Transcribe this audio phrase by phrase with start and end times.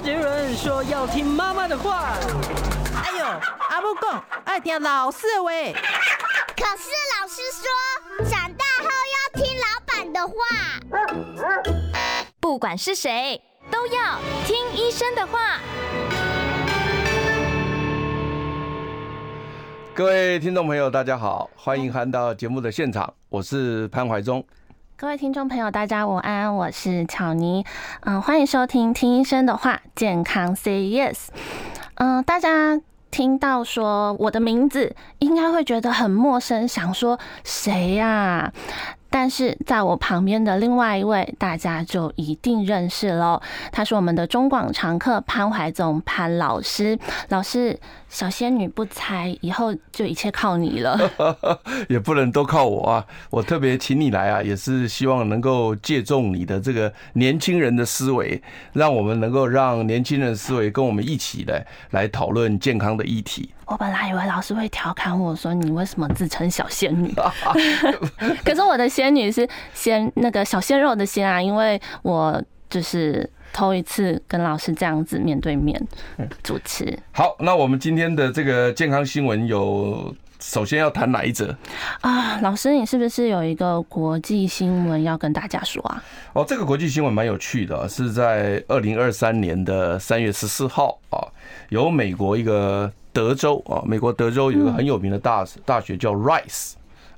[0.00, 2.14] 周杰伦说要听妈妈的话。
[3.04, 3.24] 哎呦，
[3.68, 5.50] 阿母讲爱听老师的话。
[6.56, 6.88] 可是
[7.20, 10.34] 老师说，长大后要听老板的话。
[12.40, 15.60] 不管是谁，都要听医生的话。
[19.92, 24.42] 各位听众朋友，大家好，欢迎来到节目的现场，我是潘怀宗。
[25.00, 27.64] 各位听众朋友，大家午安，我是巧妮，
[28.00, 31.28] 嗯，欢迎收听听医生的话，健康 Say Yes，
[31.94, 32.78] 嗯，大家。
[33.10, 38.52] 听到说我的名字，应该会觉得很陌生，想说谁呀？
[39.10, 43.42] 但是在我旁边的另外一位，大家就一定认识喽。
[43.72, 46.96] 他是我们的中广常客潘怀宗潘老师。
[47.30, 50.98] 老师，小仙女不猜，以后就一切靠你了。
[51.88, 53.06] 也不能都靠我啊！
[53.30, 58.42] 我特别请你来啊，也是希望能够借重你的这个年轻人的思维，
[58.72, 63.54] 让我们能够让年轻人的思维跟我们一起来来讨论健康的议题。
[63.66, 67.14] 我本来以为老师会调侃我说：“你为什么自称小仙女？”
[68.44, 75.80] 可是我的仙女是鲜那个小鲜肉的鲜啊，因为我就是头一次跟老师这样子面对面
[76.42, 76.98] 主持。
[77.12, 81.56] 好，那我们今天的这个健康新闻有，首先要谈哪一则
[82.00, 82.38] 啊？
[82.40, 86.02] 老师，你是不是有一个国际新闻要跟大家说啊？
[86.32, 91.18] 哦，这个国际新闻蛮有趣的，是在二零二三年的三月十四号啊，
[91.70, 92.92] 由美国一个。
[93.12, 96.14] 德州啊，美国德州有一个很有名的大大学叫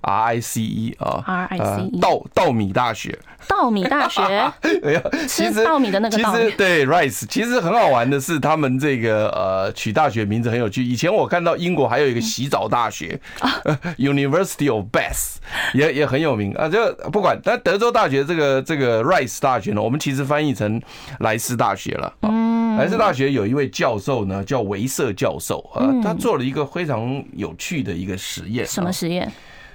[0.03, 4.21] Rice，R I C E 啊，R I C E，稻稻米大学，稻米大学，
[4.83, 10.83] 哎呀，其实稻米的那个其实对 Rice，其实很好玩的是，他们这个呃取大学名字很有趣。
[10.85, 13.19] 以前我看到英国还有一个洗澡大学，
[13.99, 15.37] University of Bath，
[15.75, 16.69] 也也很有名啊。
[16.69, 20.81] 就不管，但德州大学这个这个 Rice 大学呢，我们其实翻译成
[21.21, 22.13] 莱斯大学了。
[22.23, 22.53] 嗯。
[22.77, 28.67] 莱斯大学有一位教授呢，叫维瑟教授啊，他做了一个非常有趣的一个实验。
[28.67, 29.31] 什么实验？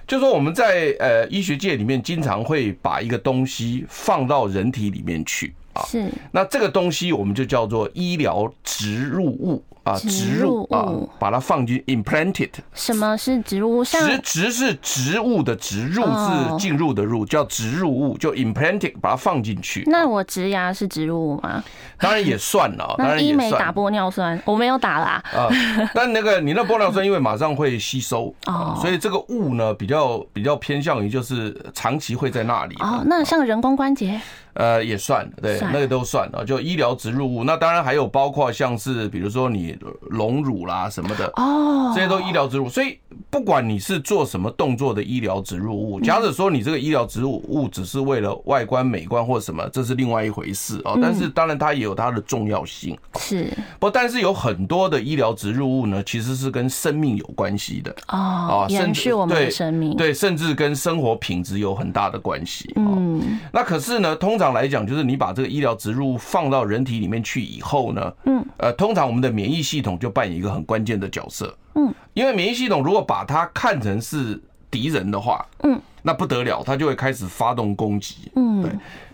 [0.08, 5.84] 就是说我们在呃医学界里面经常会把一个东西放到人体里面去啊。
[5.84, 6.10] 是。
[6.32, 9.62] 那这个东西我们就叫做医疗植入物。
[9.88, 12.50] 啊，植入啊，把它放进 implanted。
[12.74, 13.84] 什么是植入物？
[13.84, 19.84] 植植是植物的植，入是进入的入，叫植入物，就 implanted，把它放进去。
[19.88, 21.64] 那我植牙是植入物吗？
[21.98, 23.34] 当然也算了， 当然也算。
[23.34, 25.24] 医美打玻尿酸，我没有打啦。
[25.34, 25.48] 啊，
[25.94, 32.76] 但那个你那玻尿酸因为马上会吸收，哦，所以这个物呢比较比较偏向于就是长期会在那里。
[32.80, 34.20] 哦，那像人工关节。
[34.58, 37.44] 呃，也算，对，那个都算啊，就医疗植入物。
[37.44, 39.78] 那当然还有包括像是比如说你
[40.10, 42.68] 隆乳啦什么的，哦，这些都医疗植入。
[42.68, 42.98] 所以
[43.30, 50.98] 不管你是做什么动作的医疗植入物，假设说你这个医疗植入物只是为了外观美观或什么，这是另外一回事哦。
[51.00, 52.98] 但是当然它也有它的重要性。
[53.20, 53.48] 是。
[53.80, 62.74] 不，但是有很多的医疗植入物呢，其实是跟生命有关系的哦，延续我们的生命，对，甚至跟生活品质有很大的关系。
[62.76, 64.47] 嗯，那可是呢，通常。
[64.54, 78.72] 来讲，就是你把这个医疗植入物放到人体里面去以后呢，嗯，呃，通常我们的免疫系统就扮演一个很关键的角色，嗯，因为免疫系统如果把它看成是敌人的话，嗯，那不得了，它就会开始发动攻击，嗯，对。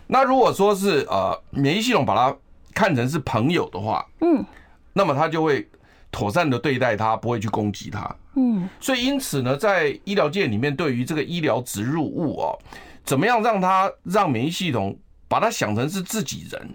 [0.08, 2.36] 那如果说是呃免疫系统把它
[2.74, 4.44] 看成是朋友的话，嗯，
[4.94, 5.68] 那么它就会
[6.12, 8.68] 妥善的对待它，不会去攻击它，嗯。
[8.80, 12.60] 所以因此呢，在医疗界里面，对于这个医疗植入物哦，
[13.04, 14.96] 怎么样让它让免疫系统
[15.34, 16.70] 把它想成是自己人，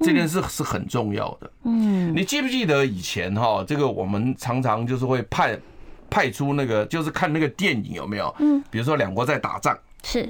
[0.00, 1.48] 这件事是很重要的。
[1.62, 5.56] 嗯，你记不记得以前哈，这个我们常常就是会派
[6.10, 8.34] 派出那个，就是看那个电影有没有？
[8.40, 10.28] 嗯，比如说两国在打仗，是。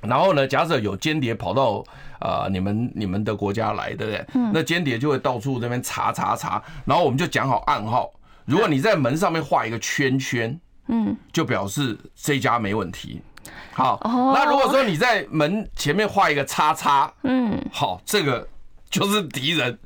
[0.00, 1.84] 然后呢，假设有间谍跑到
[2.18, 4.26] 啊你们你们的国家来，对不对？
[4.34, 8.12] 嗯，那间谍就会到处这边查查查，然后我们就讲好暗号。
[8.44, 13.22] 如果你在门上面画一个圈圈，嗯，就表示这家没问题。
[13.72, 14.00] 好，
[14.34, 18.46] 那如果说你在门前面画一个叉叉，嗯，好，这个
[18.88, 19.76] 就是敌人。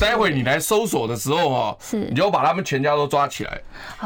[0.00, 3.60] 待会你来搜索的时候，哦，是，你就把他们全家都抓起来。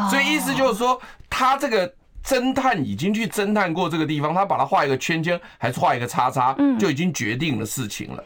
[0.08, 1.92] 所以意思就是说，他这个
[2.24, 8.24] 侦探已经去侦探过这个地方，他把它画一个圈圈，还是画一个叉叉，就已经决定了事情了。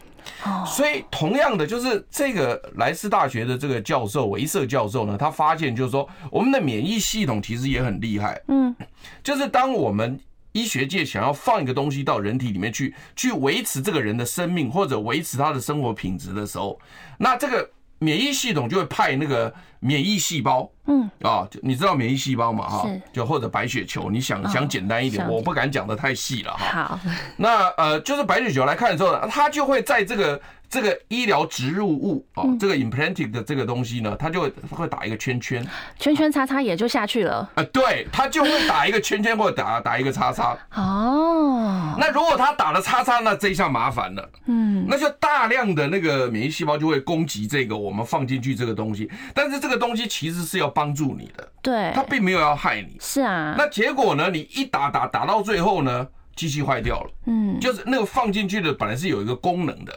[0.66, 8.38] 所以同样的，就是这个莱斯大学的这个教授维瑟教授呢，他发现就是说，我们的免疫系统其实也很厉害。
[8.48, 8.74] 嗯，
[9.22, 10.18] 就是当我们
[10.56, 16.78] 医学界想要放一个东西到人体里面去，去维持这个人的生命或者维持他的生活品质的时候，
[17.18, 17.68] 那这个
[17.98, 22.68] 免疫系统就会派那个免疫细胞，嗯啊，你知道免疫细胞嘛？
[22.68, 26.84] 哈，就或者白血球，你想想简单一点，我不敢讲的太细了哈。
[26.84, 27.00] 好，
[27.36, 35.66] 那呃，就是白血球来看的时候，它就会在这个这个医疗植入物哦，这个 implanted 的这个东西呢，它就会会打一个圈圈，
[35.98, 37.48] 圈圈叉叉也就下去了。
[37.54, 40.56] 啊，对，它就会打一个圈圈或者打打一个叉叉。
[40.74, 44.30] 哦，那如果它打了叉叉，那这一下麻烦了。
[44.46, 52.96] 嗯，那就大量的那个免疫细胞就会攻击这个我们放进去这个东西，但是这个东西其实是要帮助你的，对，它并没有要害你。
[53.00, 54.30] 是啊，那结果呢？
[54.30, 57.10] 你一打打打到最后呢，机器坏掉了。
[57.26, 59.92] 嗯，就是那个放进去的本来是有一个功能的。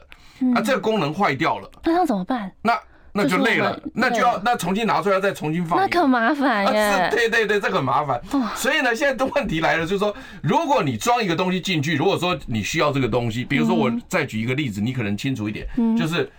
[0.56, 2.52] 啊，这个功能坏掉了，那要怎么办？
[2.62, 2.78] 那
[3.12, 7.10] 那就累了，那就要那重新拿出来再重新放，那可麻烦耶。
[7.12, 8.22] 对对对，这个很麻烦。
[8.56, 16.32] 所以呢，现在的问题来了，就是说，如果你装一个东西进去，如果说你需要这个东西，比如说我再举一个例子，你可能清楚一点，就是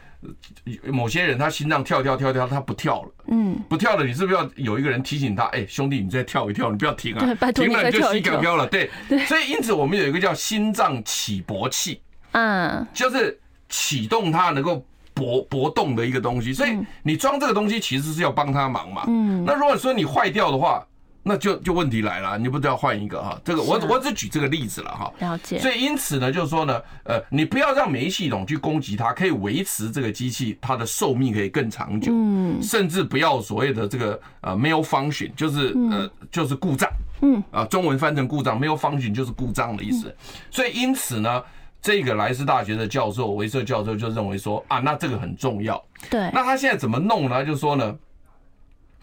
[0.85, 5.47] 某些人他心脏跳跳跳跳，他不跳了，嗯，不跳了，你是不是要有一个人提醒他？
[5.47, 8.65] 哎，兄弟，你再跳一跳，你不要停啊，停了你就膝盖飘了。
[8.69, 8.89] 对，
[9.27, 12.01] 所以因此我们有一个叫心脏起搏器，
[12.31, 13.37] 嗯，就是。
[13.71, 14.85] 启动它能够
[15.15, 19.05] 搏搏动的一个东西，所以你装这个东西其实是要帮它忙嘛。
[19.07, 20.85] 嗯，那如果说你坏掉的话，
[21.23, 23.39] 那就就问题来了，你不知道换一个哈？
[23.45, 25.13] 这个我我只举这个例子了哈。
[25.19, 25.59] 了解。
[25.59, 32.11] 所以因此呢，就是说呢，呃，你不要让免疫系统去攻击它，可以维持这个机器它的寿命可以更长久。
[32.15, 32.63] 嗯。
[32.63, 36.91] 甚至不要所谓的这个呃没有 function，就是呃就是故障。
[37.21, 37.43] 嗯。
[37.51, 40.17] 啊，中文翻成故障没有 function 就是故障的意思。
[40.51, 41.43] 所以因此呢。
[41.83, 45.83] 这个莱斯大学的教授维瑟教授就认为说啊，那这个很重要。
[46.11, 46.31] 对。
[46.33, 47.45] 那他现在怎么弄呢？
[47.45, 47.97] 就是说呢，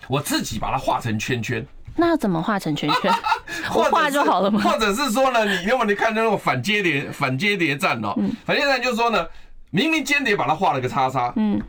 [0.07, 1.65] 我自己把它画成圈圈。
[1.95, 3.12] 那要怎么画成圈圈？
[3.74, 4.62] 我画就好了吗？
[4.62, 8.13] 或者是说呢，你要么你看那种反间谍反间谍战哦，
[8.45, 9.25] 反间谍战就是说呢，
[9.71, 11.33] 明明间谍把它画了个叉叉。
[11.35, 11.59] 嗯。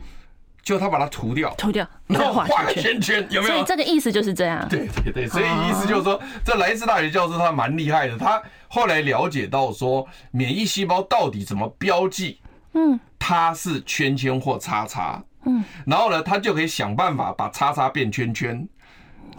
[0.69, 3.53] 就他把它涂掉，涂掉，然后画个圈圈，有没有？
[3.55, 4.69] 所以这个意思就是这样。
[4.69, 12.39] 对对对，所以意思就是说，这莱斯大学教授他蛮厉害的，他后来了解到说，免疫细胞到底怎么标记，
[12.75, 18.69] 嗯，它是圈圈或叉叉，嗯，然后呢，他就可以想办法把叉叉变圈圈。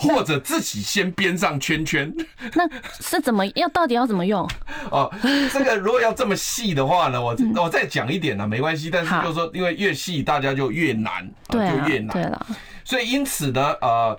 [0.09, 2.11] 或者自己先编上圈圈，
[2.55, 2.67] 那
[3.01, 3.69] 是怎么要？
[3.69, 4.49] 到底要怎么用？
[4.91, 5.13] 哦，
[5.53, 8.89] 这个如果要这么细的话呢，我我再讲一点呢，没关系。
[8.91, 12.09] 但是就是说，因为越细大家就越难，就越难。
[12.09, 12.47] 对了，
[12.83, 14.19] 所以因此呢，呃，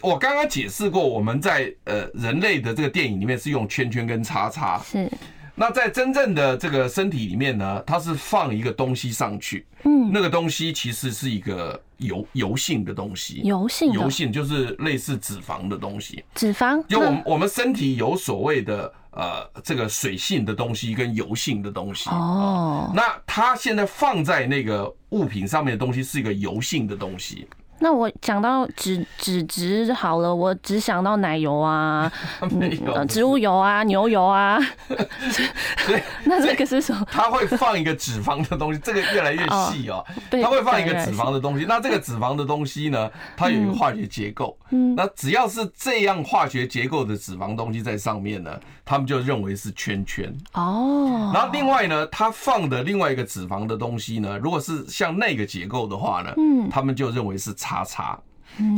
[0.00, 4.80] 我刚刚解释过，我们在呃人类的这个电影里面是用圈圈跟叉叉。
[4.84, 5.08] 是。
[5.58, 16.84] 那在真正的这个身体里面呢，它是放一个东西上去，嗯，那个东西其实是一个油油性的东西，油性油性就是类似脂肪的东西，脂肪？
[16.86, 22.10] 就我们我们身体有所谓的呃这个水性的东西跟油性的东西。
[22.10, 27.48] 哦，那它现在放在那个物品上面的东西是一个油性的东西。
[27.78, 34.58] 那我讲到脂脂质好了，我只想到奶油啊， 嗯，植物油啊，牛油啊。
[34.88, 37.06] 对， 那这个是什么？
[37.10, 39.40] 它会放一个脂肪的东西，这个越来越
[39.70, 40.04] 细哦。
[40.30, 44.56] 它会放一个脂肪的东西，那这个脂肪的东西呢，它有一个化学结构。
[44.70, 50.34] 嗯，那只要是这样化学结构的脂肪东西在上面呢，他们就认为是圈圈。
[50.54, 51.30] 哦。
[51.34, 57.54] 然后另外呢，它放的另外一个脂肪的东西呢，如果是像那个结构的话呢，嗯，他们就认为是。
[57.58, 58.16] 叉叉，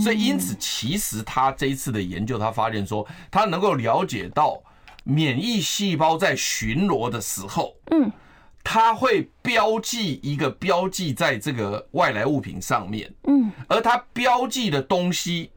[0.03, 4.63] 所以因此，其实他这一次的研究，他发现说，他能够了解到
[5.05, 8.11] 免疫细胞在巡逻的时候，嗯，
[8.63, 15.50] 他会标记一个标记在这个外来物品上面，嗯，而他标记的东西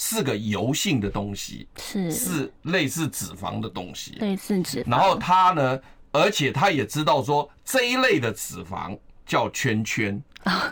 [0.00, 4.90] 是个油性的东西，是是类似脂肪的东西，类似脂肪。
[4.92, 5.80] 然后他呢，
[6.12, 10.22] 而且他也知道说这一类的脂肪叫圈圈。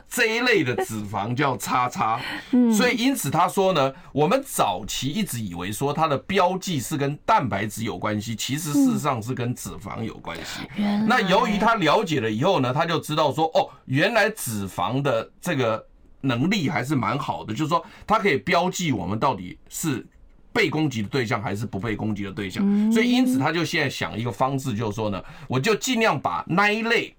[0.08, 2.18] 这一类的脂肪叫叉叉，
[2.74, 10.60] 所以因此他说呢，我们早期一直以为说它的标记是跟蛋白质有关系，其实事实上是跟脂肪有关系。
[11.06, 15.84] 那由于他了解了以后呢，他就知道说，哦，原来脂肪的这个
[16.20, 20.06] 能力还是蛮好的，就是说它可以标记我们到底是
[20.52, 22.92] 被攻击的对象还是不被攻击的对象。
[22.92, 27.14] 所以因此他就现在想一个方式，就是说呢，我就尽量把那一类。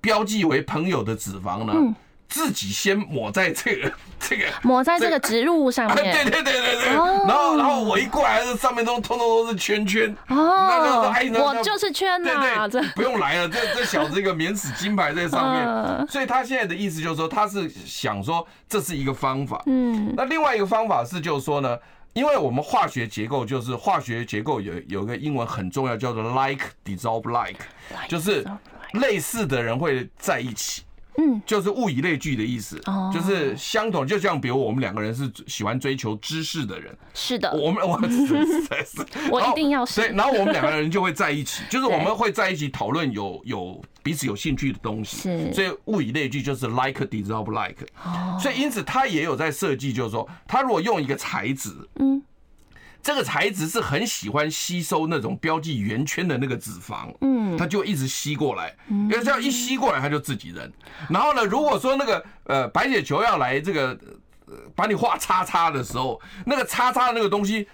[0.00, 1.72] 标记为朋友的脂肪呢，
[2.28, 6.14] 自己先抹在这个 这个抹在这个植入物上面。
[6.14, 6.88] 对对对对对。
[6.88, 10.14] 然后然后我一过来，这上面都通通都是圈圈。
[10.28, 11.12] 哦。
[11.34, 12.68] 我就是圈呐。
[12.68, 12.90] 对对。
[12.90, 16.06] 不用来了，这这小子一个免死金牌在上面。
[16.08, 19.62] 所以他现在的意思就是说，他是想说这是一个方法。
[19.66, 20.12] 嗯。
[20.16, 21.78] 那另外一个方法是，就是说呢，
[22.12, 27.60] 因为我们化学结构就是化学结构有有一个英文很重要，叫做 like dissolve like，
[28.08, 28.44] 就是。
[29.00, 30.84] 类似的人会在一起，
[31.16, 33.10] 嗯，就是物以类聚的意思，哦。
[33.14, 38.00] 就是相同，就像比如我们两个人是喜欢追求知识的人，是的，我们我
[39.30, 40.00] 我一定要是。
[40.00, 45.52] 对，然后我们两个人就会在一起，就是我们会在一起讨论有有彼此有兴趣的东西，是。
[45.52, 48.38] 所以物以类聚就是 like dissolve like，哦。
[48.40, 52.22] 所以因此他也有在设计，就是说他如果用一个材质，嗯。
[53.04, 60.72] 这个材质是很喜欢吸收那种标记圆圈的那个脂肪，嗯，它就一直吸过来，因为这样一吸过来，它就自己人。
[61.08, 63.96] 然后呢，如果说那个呃白血球要来这个。
[64.76, 67.66] 把你画叉叉的时候，那个叉叉的那个东西，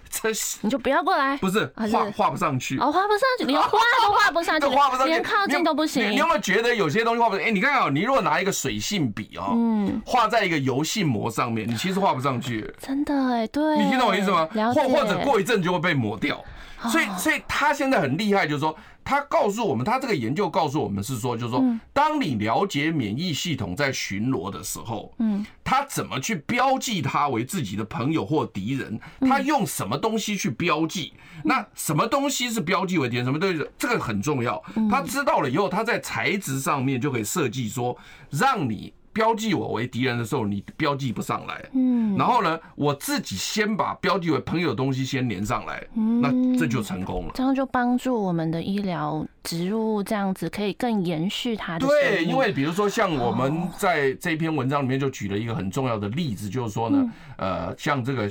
[0.61, 3.69] 你就不要过来，不是画画不上去哦，画不上去，连 画
[4.03, 6.11] 都画不上去，画不上去，连靠近都不行。
[6.11, 7.45] 你有没有觉得有些东西画不上？
[7.45, 12.73] 哎，你看啊，你如果拿一个水性笔啊，嗯，画在一个油性膜上面，你其实画不上去。
[12.81, 14.49] 真的哎，对，你听懂我意思吗？
[14.75, 16.43] 或或者过一阵就会被抹掉。
[16.91, 18.75] 所以，所以他现在很厉害，就是说，
[19.05, 28.99] 他告诉我们，他这个研究告诉我们是说，就是说，当你了解免疫系统在巡逻的时候，嗯，他怎么去标记他为自己的朋友或敌人？
[29.21, 31.13] 他用什么东西去标记？
[31.43, 33.25] 那什么东西是标记为敌人？
[33.25, 33.67] 什么东西？
[33.79, 34.63] 这个很重要。
[34.91, 37.97] 他知道了以后，他在材质上面就可以设计说，
[38.31, 38.93] 让你。
[39.13, 41.65] 标记我为敌人的时候，你标记不上来。
[41.73, 46.21] 嗯，然后呢，我自己先把标记为朋友的东西先连上来，嗯。
[46.21, 47.33] 那这就成功了。
[47.35, 51.87] 这样就帮助我们的医疗植入物这样子可以更延续它的。
[51.87, 58.31] 对，因为比如说像我们在这篇文章里面就举了一个很重要的例子，就是说呢，呃，像这个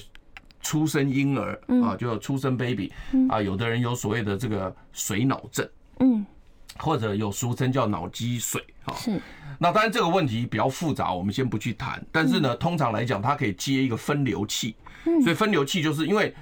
[0.62, 2.92] 出生婴儿啊，就出生 baby
[3.28, 5.68] 啊，有的人有所谓的这个水脑症，
[6.00, 6.26] 嗯，
[6.80, 9.22] 或者有俗称叫脑积水，哈，是。
[9.58, 12.02] 那当然这个问题比较复杂，我们先不去谈。
[12.12, 14.76] 但是呢，通常来讲，它可以接一个分流器。
[15.06, 16.34] 嗯所以分流器就是因为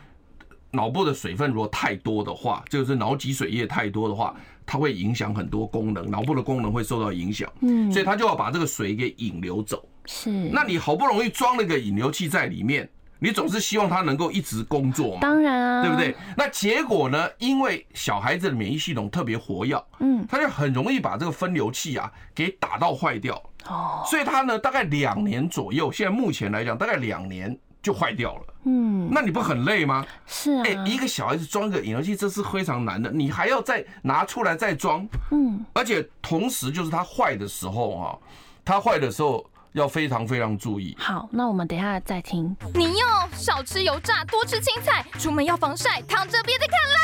[0.72, 7.52] 脑部的水分如果太多的话，就是脑脊髓液太多的话，它会影响很多功能，脑部的功能会受到影响。
[7.62, 9.88] 嗯，所以它就要把这个水给引流走。
[10.06, 10.30] 是。
[10.30, 12.88] 那你好不容易装了个引流器在里面。
[13.20, 15.22] 你总是希望他能够一直工作嘛？
[15.22, 16.16] 当然啊，对不对？
[16.36, 17.28] 那结果呢？
[17.40, 23.36] 因为小孩子的免疫系统特别活跃，嗯，他就很容易把这个分流器啊给打到坏掉。
[23.68, 28.42] 哦，所以他呢，大概两年左右，现在目前来讲，大概两年就坏掉了。
[28.66, 30.06] 嗯，那你不很累吗？
[30.26, 35.08] 是啊，哎，一个小孩子装个引流器，这是非常难的，你还要再拿出来再装。
[35.32, 38.18] 嗯，而且同时就是他坏的时候啊，
[38.64, 39.44] 他坏的时候。
[39.74, 40.96] 要非常非常注意。
[41.00, 42.56] 好，那我们等一下再听。
[42.74, 46.98] 你要少吃油炸，多吃青菜，出门要防晒，躺着别再看赖。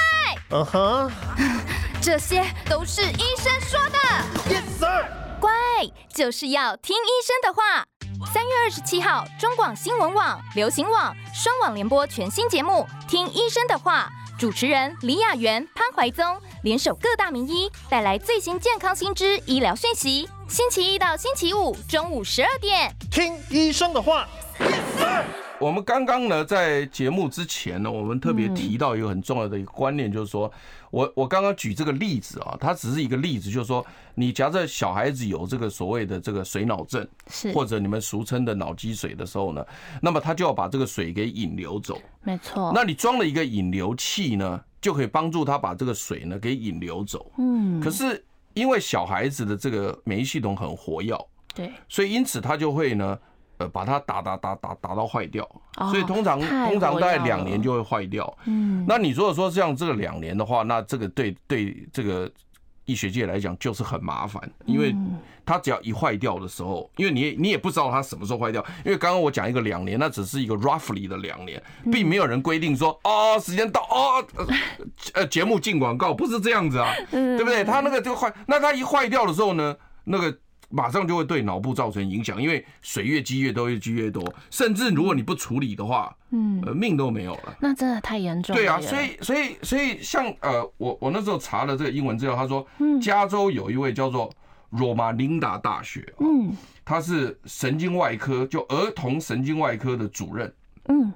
[0.51, 1.11] 嗯哼，
[2.01, 4.53] 这些都是医生说的。
[4.53, 5.05] Yes sir。
[5.39, 5.51] 乖，
[6.13, 7.85] 就是要听医生的话。
[8.31, 14.09] 三月二十七号，中广新闻网、流行网双网联播全新节目《听医生的话》，
[14.43, 16.25] 主持人李雅媛、潘怀宗
[16.63, 20.27] 联手各大名医，带来最新健康新知、医疗讯息。
[20.49, 24.27] 星期一到星期五中午十二点，听医生的话。
[25.59, 30.51] 我们刚刚呢，在节目之前呢，我们特别提到一个很重要的一个观念，就是说
[30.93, 33.83] 我我刚刚举这个例子啊，它只是一个例子，就是说
[34.13, 39.65] 你假设小孩子有这个所谓的这个水脑症，是或者你们俗称的脑积水的时候呢，
[40.03, 41.99] 那么他就要把这个水给引流走。
[42.21, 42.71] 没错。
[42.75, 47.31] 那你装了一个引流器呢，就可以帮助他把这个水呢给引流走。
[47.37, 47.81] 嗯。
[47.81, 48.23] 可是。
[48.55, 51.17] 因为小孩子的这个免疫系统很活跃，
[51.55, 53.17] 对，所以因此他就会呢，
[53.57, 55.47] 呃，把它打打打打打到坏掉，
[55.91, 58.37] 所以通常通常大概两年就会坏掉。
[58.45, 62.31] 嗯，那你如果说像这个两年的话，那这个对对这个。
[62.85, 64.93] 医学界来讲就是很麻烦，因为
[65.45, 74.21] 它只要一坏掉的时候，因为你你也不知道它什么时候坏掉，因为刚刚我讲一个两年，那只是一个 roughly 的两年，并没有人规定说哦时间到哦
[75.13, 77.63] 呃 节目进广告不是这样子啊，对不对？
[77.63, 80.37] 它那个就坏，那它一坏掉的时候呢，那个。
[80.75, 87.55] 马上就会对脑部造成影响，因为水越积越多，越积越多，甚至如果你不处理的话，嗯，呃，命都没有了。
[87.59, 88.59] 那真的太严重了。
[88.59, 92.67] 对啊，所以所以所以像呃，我我那时候查了这个英文资料，他说，
[92.99, 94.33] 加州有一位叫做
[94.71, 100.51] 罗马琳达大学，嗯，他是神经外科，就儿童神经外科的主任，
[100.85, 101.13] 嗯，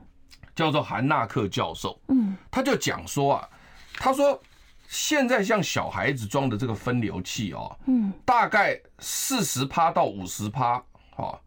[0.56, 3.50] 叫做韩纳克教授，嗯，他就讲说啊，
[3.96, 4.40] 他说。
[4.88, 10.82] 现在像小孩子装的这个分流器哦，嗯，大概四十趴到五十趴，
[11.18, 11.38] 哦，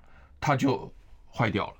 [0.40, 0.92] 它就
[1.35, 1.73] 坏掉了。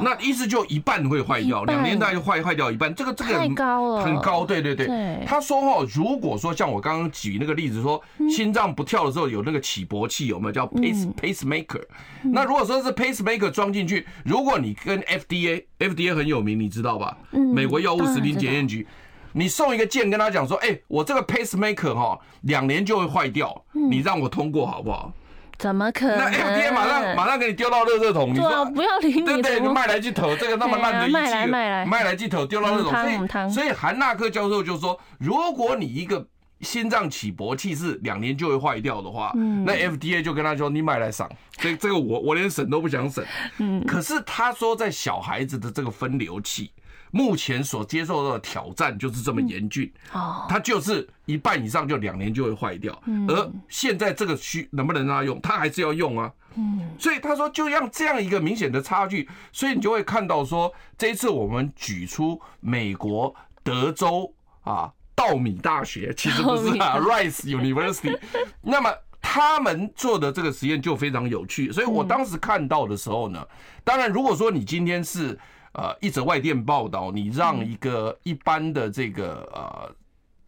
[0.00, 2.94] 那意思就一半会坏掉，两年大概就坏坏掉一半。
[2.94, 4.46] 这个这个很高了，很高。
[4.46, 4.86] 对对对。
[5.26, 8.00] 他说哦，如果说像我刚刚举那个例子，说
[8.30, 11.84] 心脏不跳的时候有那个起搏器，有没有叫 pace pacemaker？
[12.22, 17.18] 那如果说是 pacemaker 装进去，如果你跟 FDA FDA 很有名，你知道吧？
[17.32, 18.86] 美国药物食品检验局。
[19.32, 25.12] 你送一个件跟他讲说，哎，我这个 pacemaker 哈，两年就会坏掉，你让我通过好不好？
[25.58, 26.18] 怎么可能？
[26.18, 29.60] 那 FDA 马上马上给你丢到垃圾桶，你说不要理你，对不对？
[29.60, 33.48] 卖来去投这个那么烂的仪器，卖来卖来卖来去投丢到垃圾桶。
[33.50, 36.26] 所以所以韩纳克教授就说，如果你一个
[36.62, 39.32] 心脏起搏器是两年就会坏掉的话，
[39.64, 43.24] 那 FDA 就跟他说你买来赏，这这个我我连审都不想审。
[43.58, 46.72] 嗯，可是他说在小孩子的这个分流器，
[47.12, 49.88] 目前所接受到的挑战就是这么严峻。
[50.12, 53.00] 哦，它就是一半以上就两年就会坏掉。
[53.28, 56.32] 而现在这个需能不能让它用，它还是要用啊。
[56.56, 64.92] 嗯，所以他说就让这样一个明显的差距，所以你就会看到说这一次我们举出美国德州啊。
[65.14, 68.18] 稻米大学其实不是啊， Rice University。
[68.62, 68.90] 那么
[69.20, 73.46] 他们做的这个实验就非常有趣，所以我当时看到的时候呢，
[73.84, 75.38] 当然如果说你今天是
[75.72, 79.94] 呃一则外电报道，你让一个一般的这个呃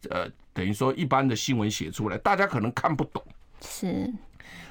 [0.09, 3.23] 呃等于说一般的新闻写出来，大家可能看不懂。
[3.61, 4.13] 是。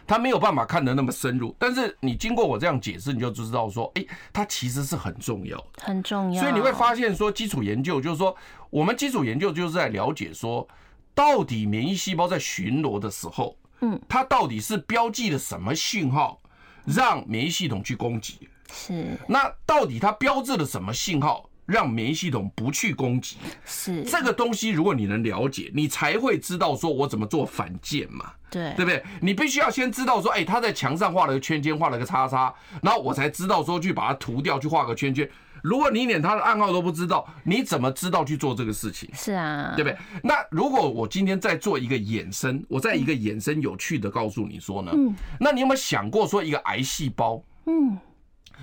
[0.07, 6.43] 他没有办法看得那么深入，但是你经过我这样解释，你就知道说，哎，它其实是很重要的，很重要。
[6.43, 8.37] 所以你会发现说，基础研究就是说，
[8.69, 10.69] 我们基础研究就是在了解说，
[11.15, 16.39] 到底免疫细胞在巡逻的时候，嗯，它到底是标记了什么信号，
[16.85, 18.47] 让免疫系统去攻击？
[18.73, 19.19] 是。
[19.29, 21.49] 那到底它标志了什么信号？
[21.67, 24.69] 让免疫系统不去攻击，是这个东西。
[24.69, 29.03] 如果你能了解，你才会知道说我怎么做反舰嘛，对对不对？
[29.23, 35.27] 你必须要先知道说，哎，他在墙上画了个圈圈，画了个叉叉，然后我才知道说去把它涂掉，去画个圈圈。
[35.63, 39.09] 如果你连他的暗号都不知道，你怎么知道去做这个事情？
[39.15, 39.97] 是啊，对不对？
[40.23, 47.97] 那如果我今天再做一个衍生，我在一个衍生有趣的告诉你说呢，嗯，那你有没有想过说一个癌细胞，嗯？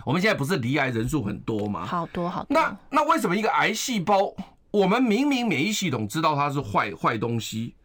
[0.06, 1.86] 我们现在不是离癌人数很多吗？
[1.86, 2.48] 好多好多。
[2.50, 4.34] 那那为什么一个癌细胞，
[4.72, 7.76] 我们明明免疫系统知道它是坏坏东西，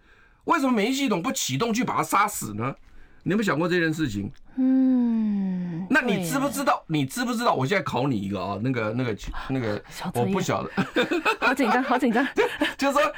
[0.44, 2.74] 为什么免疫系统不启动去把它杀死呢？
[3.22, 4.30] 你有没有想过这件事情？
[4.56, 5.86] 嗯。
[5.90, 6.82] 那你知不知道？
[6.86, 7.54] 你知不知道？
[7.54, 9.16] 我现在考你一个啊，那个那个
[9.48, 9.82] 那个，
[10.14, 10.70] 我不晓得。
[11.40, 12.26] 好紧张，好紧张。
[12.78, 13.12] 就是说，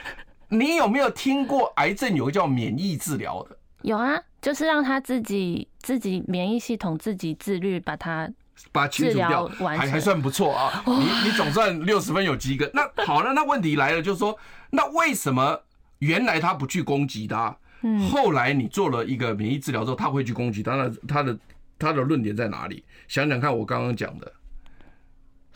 [0.48, 3.56] 你有没有听过癌症有个叫免疫治疗的？
[3.82, 8.28] 有啊，就是让他自己自己免疫系统自己自律，把它。
[8.72, 10.82] 把它清除掉，还还算不错啊！
[10.86, 12.70] 你你总算六十分有及格。
[12.74, 14.36] 那好了，那问题来了，就是说，
[14.70, 15.60] 那为什么
[15.98, 17.56] 原来他不去攻击他？
[18.10, 20.76] 后来你做了一个免疫治疗之后，他会去攻击他？
[20.76, 21.38] 那他的
[21.78, 22.84] 他的论点在哪里？
[23.06, 24.32] 想想看，我刚刚讲的，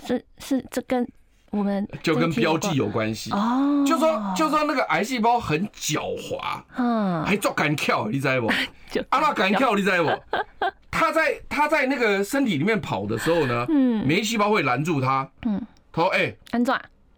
[0.06, 1.06] 是是这跟。
[1.50, 8.46] 我们就跟标记有关系哦，就说就说那个癌细胞很狡猾，嗯，还做敢跳，你知道不？
[9.10, 10.08] 啊，那敢跳，你知道不？
[11.02, 15.60] 他在他在那个身体里面跑的时候呢，嗯，免疫细胞会拦住他，嗯，
[15.92, 16.72] 他说：“哎，安怎？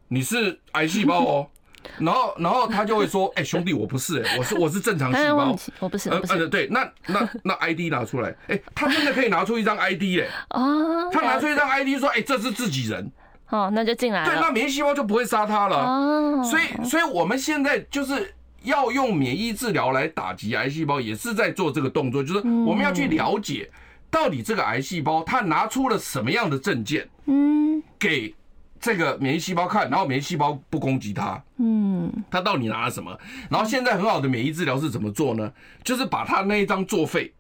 [0.08, 1.46] 你是癌细胞哦。
[2.00, 13.12] ”然后然后他就会说：“哎，兄弟，我不是，哎，我是我是正常细胞，我不是，不是，对，那那那 ID 拿出来，哎，他真的可以拿出一张 ID 嘞，哦，他拿出一张 ID 说：哎，这是自己人。”
[13.50, 14.30] 哦，那就进来了。
[14.30, 15.76] 对，那免疫细胞就不会杀他了。
[15.76, 23.70] 哦，所以，所以我们现在就是要用免疫治疗来打击癌细胞，也是在做这个动作，就是我们要去了解
[24.10, 28.34] 到底这个癌细胞它拿出了什么样的证件，嗯，给
[28.80, 33.16] 这个免疫细胞看，然后免疫细胞不攻击它，嗯，它到底拿了什么？
[33.50, 35.52] 然后现在很好的免疫治疗是怎么做呢？
[35.82, 37.32] 就是把它那一张作废。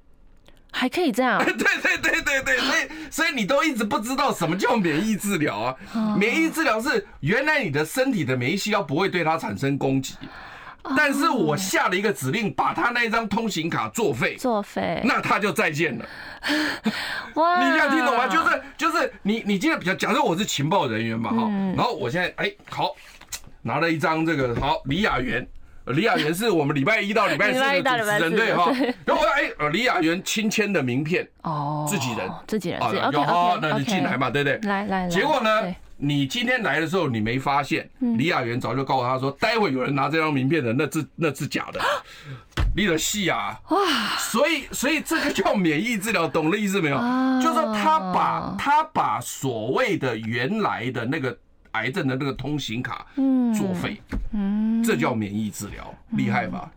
[0.76, 1.38] 还可以这样？
[1.44, 5.76] 对对对对对，所以所以你都一直不知道什么叫免疫治疗啊？
[6.18, 10.16] 免疫治疗是原来你的身体的免疫细胞不会对它产生攻击，
[10.96, 16.04] 但是我下了一个指令，把他那一张通行卡作废，作废，那他就再见了。
[17.34, 17.64] 哇！
[17.64, 18.26] 你这样听懂吗？
[18.28, 22.94] 就是就是你你今天比较假设我是情报人员嘛哈，然后我现在哎好
[23.62, 25.46] 拿了一张这个好李雅媛。
[25.88, 28.72] 李雅媛是我们礼拜一到礼拜四的主持人，对哈。
[29.04, 34.58] 然后哎，呃，李雅媛亲签的名片哦，自己人，自己人啊，有好，那你进来嘛，对不对？
[34.66, 35.08] 来来来。
[35.10, 41.80] 结果呢，你今天来的时候，你没发现，李雅媛早就告诉他说，待会有人拿这张名片的，那是那是假的。
[42.76, 43.78] 你的戏啊，哇！
[44.18, 46.98] 所以所以这个叫免疫治疗，懂了意思没有？
[47.40, 51.36] 就是说他把他把所谓的原来的那个。
[51.74, 53.04] 癌症的那个通行卡
[53.52, 56.70] 作废，嗯，这叫免疫治疗，厉害吧？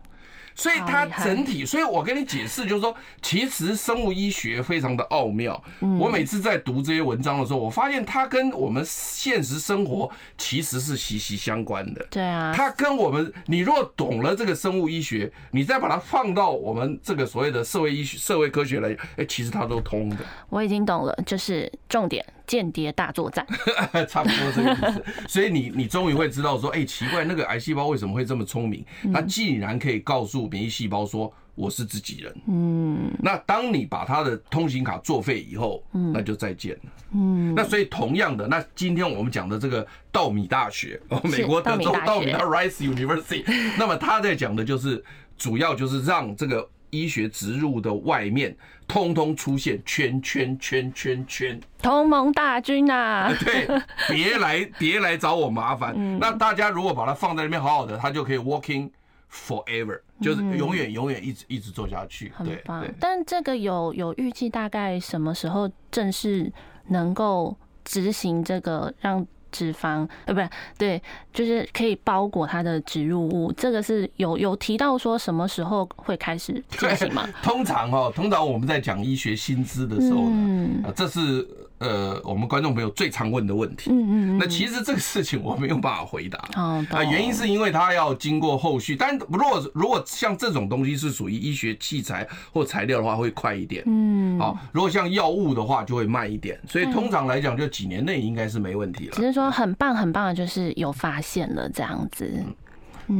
[0.58, 2.92] 所以它整体，所以我跟你解释，就是说，
[3.22, 5.62] 其实生物医学非常的奥妙。
[6.00, 12.04] 我每次在读这些文章的时候，我发现它跟我们现实生活其实是息息相关的。
[12.10, 20.16] 对啊，它跟我们，你若懂了这个生物医学，你再把它放到我们这个所谓的社会医学、社会科学来，哎，其实它都通的。
[20.48, 22.26] 我已经懂了，就是重点。
[22.48, 23.46] 间谍大作战，
[24.08, 25.04] 差不多这个意思。
[25.28, 28.84] 所以你你终于会知道说，哎，奇怪，那个癌细胞为什么会这么聪明？
[29.12, 32.34] 它竟然可以告诉免疫细胞说我是自己人。
[32.48, 36.92] 嗯，那当你把它的通行卡作废以后，那就再见了。
[37.12, 43.44] 嗯，那所以同样的，那今天我们讲的这个稻米大学，美国德州稻米大 Rice University，
[43.78, 45.04] 那么他在讲的就是
[45.36, 46.68] 主要就是让这个。
[46.90, 53.34] 医学植入的外面，通通出现圈圈圈圈圈，同盟大军呐、啊！
[53.44, 53.66] 对，
[54.08, 55.94] 别来别来找我麻烦。
[55.96, 58.90] 嗯、那大家如果把它放在那边好好的，它就可以 working
[59.30, 62.32] forever，就是永远永远一直一直做下去。
[62.34, 62.84] 很棒。
[62.98, 66.52] 但这个有有预计大概什么时候正式
[66.88, 69.26] 能够执行这个让？
[69.50, 77.28] 脂肪呃，不是，对，就是可以包裹它的植入物，这个是有有提到说什么时候会开始进行吗？
[77.42, 81.46] 通常哦，通常我们在讲医学薪资的时候呢，啊，这是。
[81.78, 99.12] 呃，我们观众朋友最常问的问题，嗯嗯嗯，那其实这个事情我没有办法回答，啊，原因是因为它要经过后续，但如果如果像这种东西是属于医学器材或材料的话，会快一点，嗯，好，如果像药物的话，就会慢一点，所以通常来讲，就几年内应该是没问题了。
[99.14, 102.44] 只是说很棒很棒的，就是有发现了这样子。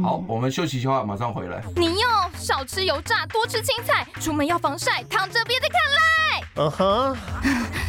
[0.03, 1.63] 好，我们休息一下，马上回来。
[1.75, 5.99] 你要少吃油炸，多吃青菜，出门要防晒，躺着别再看赖。
[6.55, 7.17] 嗯哼，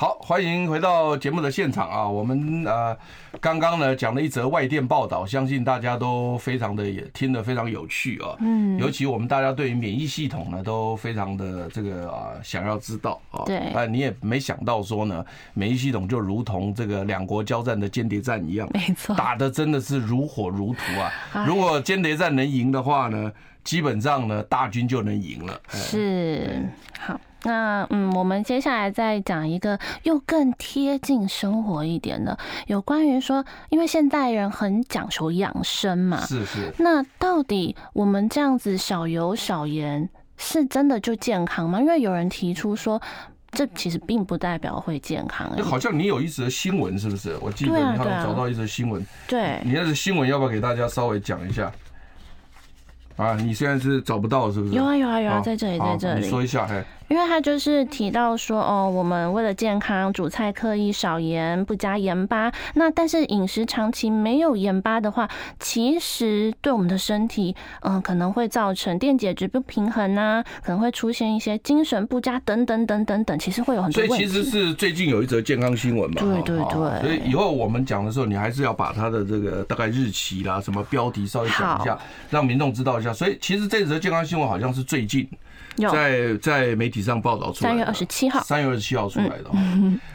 [0.00, 2.08] 好，欢迎回到节目的现场啊！
[2.08, 2.96] 我们呃
[3.40, 8.36] 刚刚呢讲了一则外电报道，相信大家都非常的也听得非常有趣啊。
[8.38, 13.42] 嗯，尤其我们大家对于免疫系统呢都非常的这个啊想要知道啊。
[13.44, 13.56] 对。
[13.72, 21.44] 啊，你也没想到说呢，免疫系统就如同这个两国交战的间谍战一样，没错，打的真的是如火如荼啊！
[21.44, 23.32] 如果间谍战能赢的话呢，
[23.64, 25.60] 基本上呢大军就能赢了。
[25.70, 26.64] 是，
[27.00, 27.20] 好。
[27.44, 36.72] 那嗯，我们接下来再讲一个又更贴近生活一点的，有关于说，因为现代人很讲求养生嘛，是是。
[36.78, 41.80] 那到底我们这样子少油少盐是真的就健康吗？
[41.80, 43.00] 因为有人提出说，
[43.52, 45.48] 这其实并不代表会健康。
[45.62, 47.36] 好像你有一则新闻是不是？
[47.40, 51.72] 我记得你好像找到一则新闻，对，你那则新闻要不要给大家稍微讲一下？
[53.16, 54.74] 啊，你现在是找不到是不是？
[54.74, 56.24] 有啊有啊有啊，在这里在这里。
[56.24, 56.84] 你说一下，嘿。
[57.08, 62.52] 因为他就是提到说，哦，我们为了健康，煮菜刻意少盐，不加盐巴。
[62.74, 74.06] 那但是饮食长期没有盐巴的话，其实对我们的身体，嗯，可能会造成电解质不平衡啊，可能会出现一些精神不佳等等等等等，其实会有很多。
[74.06, 76.20] 所以其实是最近有一则健康新闻嘛？
[76.20, 77.00] 对对对。
[77.00, 83.12] 所以以后我们讲的时候，你还是要把它的这个大概日期啦、什么标题稍微讲一下，让民众知道一下。
[83.12, 85.26] 所以其实这则健康新闻好像是最近。
[85.78, 89.50] 在在媒体上报道出来，三月二十七号，三月二十七号出来的。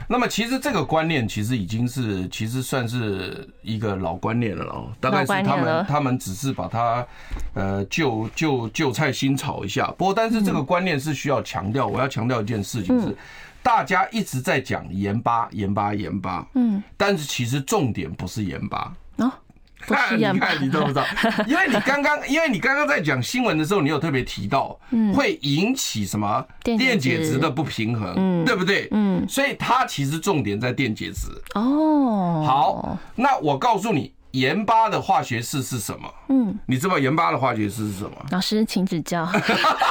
[0.08, 4.92] 那么其实这个观念其实已经是，其实算是一个老观念了哦。
[5.00, 7.06] 大概是他们他们只是把它
[7.54, 9.88] 呃旧旧旧菜新炒一下。
[9.98, 13.16] 不过但是这个观念是需要强调，我要强调一件事情是，
[13.62, 18.94] 大家一直在讲盐巴盐巴盐巴，嗯，但是其实重点不是盐巴。
[19.18, 19.40] 啊。
[19.88, 21.06] 看，你看，你知不知道？
[21.48, 24.78] 因为你刚刚，因为你刚刚在讲新闻的时候，你有特别提到，
[25.14, 28.88] 会引起什么电解质的不平衡，对不对？
[28.92, 31.28] 嗯，所以它其实重点在电解质。
[31.56, 36.14] 哦，好，那我告诉你，盐巴的化学式是什么？
[36.30, 38.12] 嗯，你知道盐巴的化学式是什么？
[38.32, 39.28] 老师，请指教。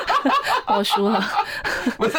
[0.67, 1.23] 我输了。
[1.99, 2.19] 不是，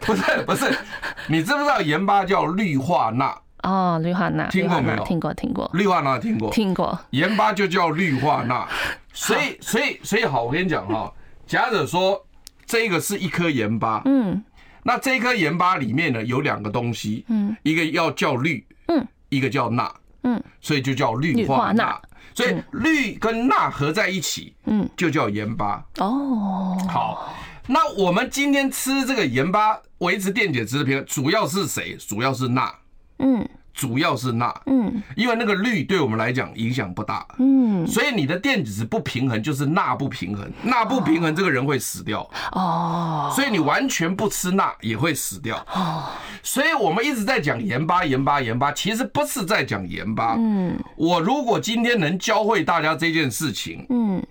[0.00, 0.78] 不是，不是，
[1.26, 3.36] 你知不知道盐巴叫氯化钠？
[3.62, 5.04] 哦，氯化钠听过没有？
[5.04, 5.70] 听过，听过。
[5.72, 6.98] 氯化钠听过，听过。
[7.10, 8.66] 盐巴就叫氯化钠，
[9.14, 11.12] 所以，所以，所以好，我跟你讲哈，
[11.46, 12.26] 假者说
[12.66, 14.42] 这个是一颗盐巴，嗯，
[14.82, 19.94] 那这颗盐巴里面呢有两个东西，嗯，一个要叫氯，嗯，一个叫钠，
[20.24, 22.00] 嗯，所以就叫氯化钠，
[22.34, 25.84] 所以氯跟钠合在一起，嗯，就叫盐巴。
[25.98, 27.32] 哦，好，
[27.68, 31.96] 那我们今天吃这个盐巴维持电解质的平衡，主要是谁？
[31.96, 32.74] 主要是钠。
[33.22, 46.04] 嗯，主要是钠，嗯，因为那个氯对我们来讲影响不大，嗯，所以你的电子不平衡就是钠不平衡，钠不平衡这个人会死掉，哦，所以你完全不吃钠也会死掉，哦，
[46.42, 54.22] 所以我们一直在讲盐巴，盐巴，盐巴，其实不是在讲盐巴，嗯，我如果今天能教会大家这件事情，嗯。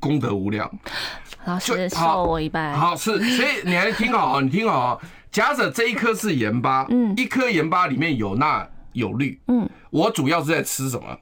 [0.00, 0.70] 功德无量。
[1.44, 2.74] 老师受我一拜。
[2.74, 5.00] 好，是，所以你还听好，你听好。
[5.30, 11.18] 假设这一颗是盐巴，嗯，一颗盐巴里面有钠有氯，嗯，我主要是在吃什么？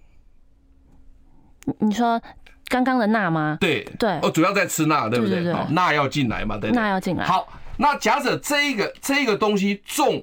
[1.78, 2.20] 你说
[2.68, 3.56] 刚刚的钠吗？
[3.60, 5.52] 对对，我主要在吃钠，对不对？
[5.52, 6.70] 好，钠要进来嘛，对？
[6.72, 7.24] 钠要进来。
[7.24, 7.46] 好，
[7.76, 10.22] 那假设这一个这一个东西重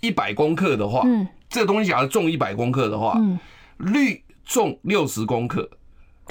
[0.00, 3.38] 一百公克的话，嗯，这个东西假如重一百公克的话，嗯，
[3.76, 5.68] 氯重六十公克，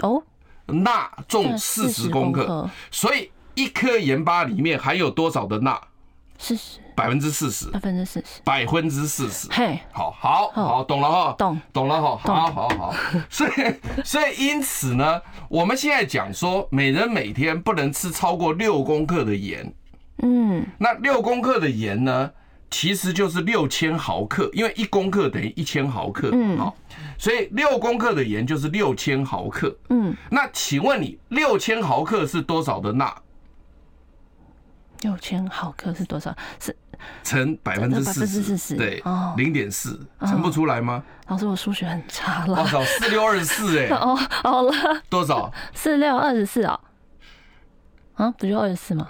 [0.02, 0.24] 哦，
[0.70, 5.80] 钠重四十公克，所以一颗盐巴里面含有多少的钠？
[6.42, 9.50] 四十，百分之四十，百分之四十，百分之四十。
[9.52, 12.96] 嘿，好，好，好，懂了哈，懂，懂了哈，好好好。
[13.30, 13.52] 所以，
[14.06, 19.74] 所以因此呢，我们现在讲说，每人每天不能吃超过六公克的盐。
[20.22, 22.32] 嗯，那六公克的盐呢，
[22.72, 26.30] 其实就是六千毫克，因为一公克等于一千毫克。
[26.32, 26.74] 嗯，好，
[27.20, 29.78] 所以六公克的盐就是六千毫克。
[29.90, 33.14] 嗯，那请问你六千毫克是多少的钠？
[35.02, 36.36] 六千毫克是多少？
[36.60, 36.76] 是
[37.24, 39.04] 乘百分之四十，对，
[39.38, 41.04] 零点四，乘不出来吗？
[41.28, 42.56] 老师，我数学很差了。
[42.56, 42.84] 多少？
[42.84, 44.72] 四六二十四，哎， 哦，好了，
[45.10, 45.54] 多少？
[45.74, 46.80] 四六二十四啊？
[48.16, 49.08] 啊，不就二十四吗？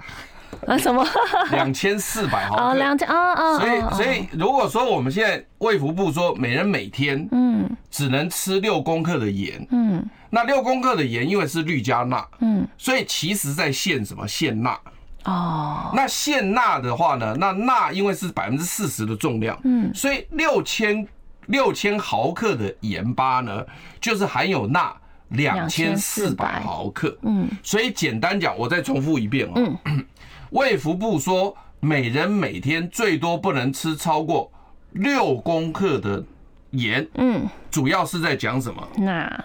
[0.67, 1.05] 啊，什么？
[1.51, 2.63] 两千四百毫克。
[2.63, 3.59] 哦，两千，啊啊。
[3.59, 14.27] 所以，所以如果说我们现在卫福部说每人每天，嗯，只能吃六公克的盐，嗯，那六公克的盐因为是氯加钠，嗯，所以其实在限什么？
[14.27, 14.79] 限钠。
[15.25, 17.35] 哦，那限钠的话呢？
[17.37, 21.05] 那钠因为是百分之四十的重量，嗯，所以六千
[21.47, 23.63] 六千毫克的盐巴呢，
[23.99, 24.95] 就是含有钠
[25.27, 29.77] 两千四百毫克，嗯，所以简单讲，我再重复一遍啊，嗯，
[30.51, 34.51] 卫福部说每人每天最多不能吃超过
[34.91, 36.23] 六公克的
[36.71, 38.87] 盐，嗯，主要是在讲什么？
[38.97, 39.43] 钠，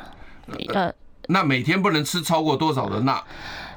[0.73, 0.93] 呃，
[1.29, 3.23] 那每天不能吃超过多少的钠？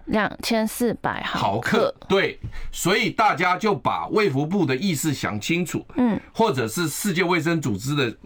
[0.05, 2.39] 两千四百毫克，对，
[2.71, 8.17] 所以大家就把卫福部的意思想清楚，嗯，或者是世界卫生组织的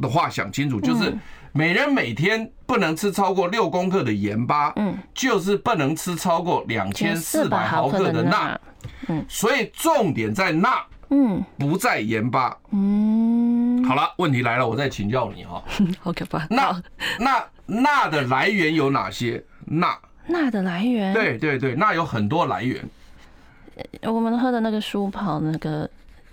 [0.00, 1.14] 的话想清楚，就是
[1.52, 8.60] 每人每天不能吃超过六公克的盐巴，嗯，就是不能吃超过两千四百毫克的钠，
[9.08, 15.62] 嗯，所以重点在钠，嗯，不在盐巴，嗯，好了，问题来了，我再请教你哈，
[16.00, 16.82] 好可怕，那
[17.18, 19.42] 那钠的来源有哪些？
[19.64, 19.98] 钠。
[20.30, 22.84] 钠的来源，对对对，钠有很多来源。
[24.02, 25.88] 我们喝的那个舒跑那个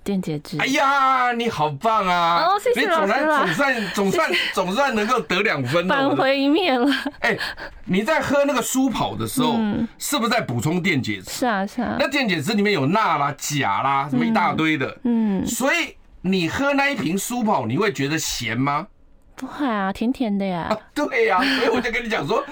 [0.06, 0.58] 电解质。
[0.60, 2.46] 哎呀，你好棒啊！
[2.46, 3.44] 哦，谢谢老师了。
[3.44, 6.88] 总算 总算总算能够得两分，扳回一面了。
[7.22, 7.36] 哎，
[7.86, 9.58] 你在喝那个舒跑的时候，
[9.98, 11.32] 是不是在补充电解质？
[11.32, 11.98] 是啊，是啊。
[12.00, 14.96] 那电解质里面有钠啦、钾啦，什么一大堆的。
[15.04, 15.44] 嗯。
[15.46, 18.86] 所以你喝那一瓶舒跑，你会觉得咸吗？
[19.36, 20.70] 不会啊，甜甜的呀。
[20.94, 22.46] 对呀，所以我就跟你讲说。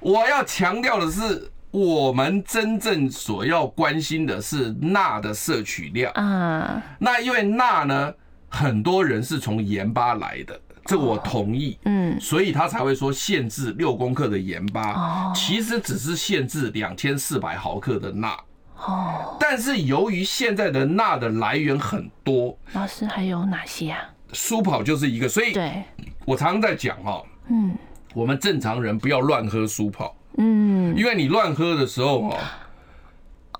[0.00, 6.82] 我要强调的是，我们真正所要关心的是钠的摄取量啊。
[6.98, 8.14] 那因为钠呢，
[8.48, 11.78] 很多人是从盐巴来的，这我同意。
[11.86, 18.38] 嗯，所以他才会说限制六公克的盐巴，其实只是限制两千四百毫克的钠。
[18.76, 23.98] 哦，但是由于现在的钠的来源很多，老师还有哪些啊？
[24.32, 25.82] 舒跑就是一个，所以对，
[26.26, 27.74] 我常常在讲哈，嗯。
[28.14, 32.36] 我们正常人不要乱喝舒跑，嗯，因为你乱喝的时候哦，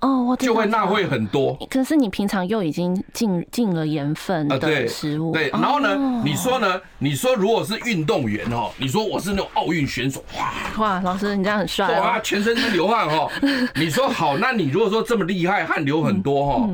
[0.01, 1.55] 哦，我就会钠会很多。
[1.69, 6.81] 可是你平常又已经进进了盐分的食物，对，然后呢，你说呢？
[6.97, 13.29] 你说如果是运动员哦，你说我是那种奥运选手，哇哇，老师你这样很帅，哇，全身是流汗哦。
[13.75, 16.69] 你说好，那你如果说这么厉害，汗流很多哈，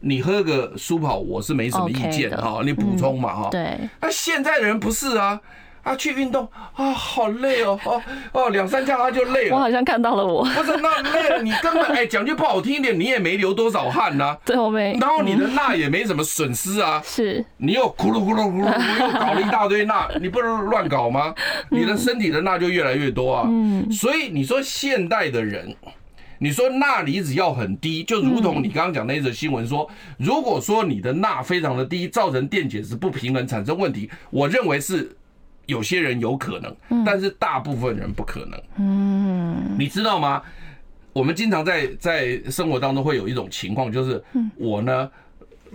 [0.00, 3.48] 你喝个舒跑，我是没什么意见哈，你补充嘛哈。
[3.50, 5.40] 对，那现在的人不是啊。
[5.84, 9.54] 啊，去运动啊，好累哦，哦哦，两三下他就累了。
[9.54, 10.42] 我好像看到了我。
[10.42, 14.34] 不是，那累了，你根本哎，讲句不好听一点，你也没流多少汗呐。
[14.46, 14.96] 对，我没。
[14.98, 17.02] 然后你的钠也没什么损失啊。
[17.04, 17.44] 是。
[17.58, 21.34] 你又咕噜咕噜咕噜又搞了一大堆钠，你不能乱搞吗？
[21.70, 23.44] 你的身体的钠就越来越多啊。
[23.46, 23.92] 嗯。
[23.92, 25.76] 所以你说现代的人，
[26.38, 35.14] 你说钠离子要很低，就如同你刚刚讲那则新闻说，如果说你的钠非常的低，造成电解质不平衡产生问题，我认为是。
[35.66, 38.62] 有些人有可能，但是大部分人不可能。
[38.78, 40.42] 嗯，你知道吗？
[41.12, 44.22] 我们经常在在生活当中会有一种情况，就是
[44.56, 45.08] 我呢，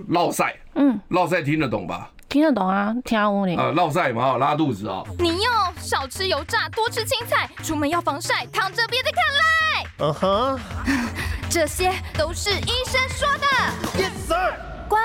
[0.07, 2.11] 落赛，嗯，落赛听得懂吧？
[2.27, 3.55] 听得懂啊，听我的。
[3.55, 5.03] 啊，落赛嘛，拉肚子啊。
[5.17, 9.89] 你要少吃油炸，多吃青菜，出门要防晒，躺着别再看赖。
[9.99, 10.59] 嗯哼，
[11.49, 14.03] 这些都是医生说的。
[14.03, 14.53] Yes sir。
[14.87, 14.99] 乖，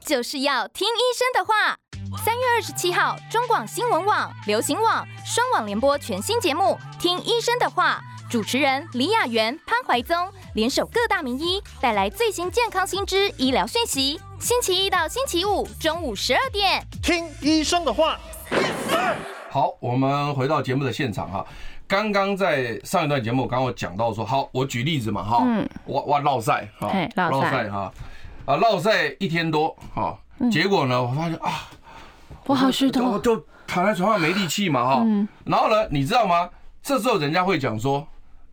[0.00, 1.76] 就是要听医生的话。
[2.18, 10.16] 三月二十七号，中广新闻网、流行网双网联播全新节目《听医生的话》，主持人李雅媛、潘怀宗
[10.54, 14.20] 联手各大名医，带来最新健康新知医疗讯息。
[14.38, 18.18] 星期一到星期五中午十二点，听医生的话。
[19.50, 21.44] 好，我们回到节目的现场哈。
[21.86, 25.44] 刚刚在上一段节目，刚刚我讲到说，好，我举例子嘛哈，
[25.84, 26.90] 我我落赛哈，
[27.28, 27.92] 落赛哈，
[28.46, 30.18] 啊落赛一天多哈，
[30.50, 31.68] 结果呢，我发现啊，
[32.46, 35.06] 我好虚脱，我就躺在床上没力气嘛哈，
[35.44, 36.48] 然后呢，你知道吗？
[36.82, 38.06] 这时候人家会讲说，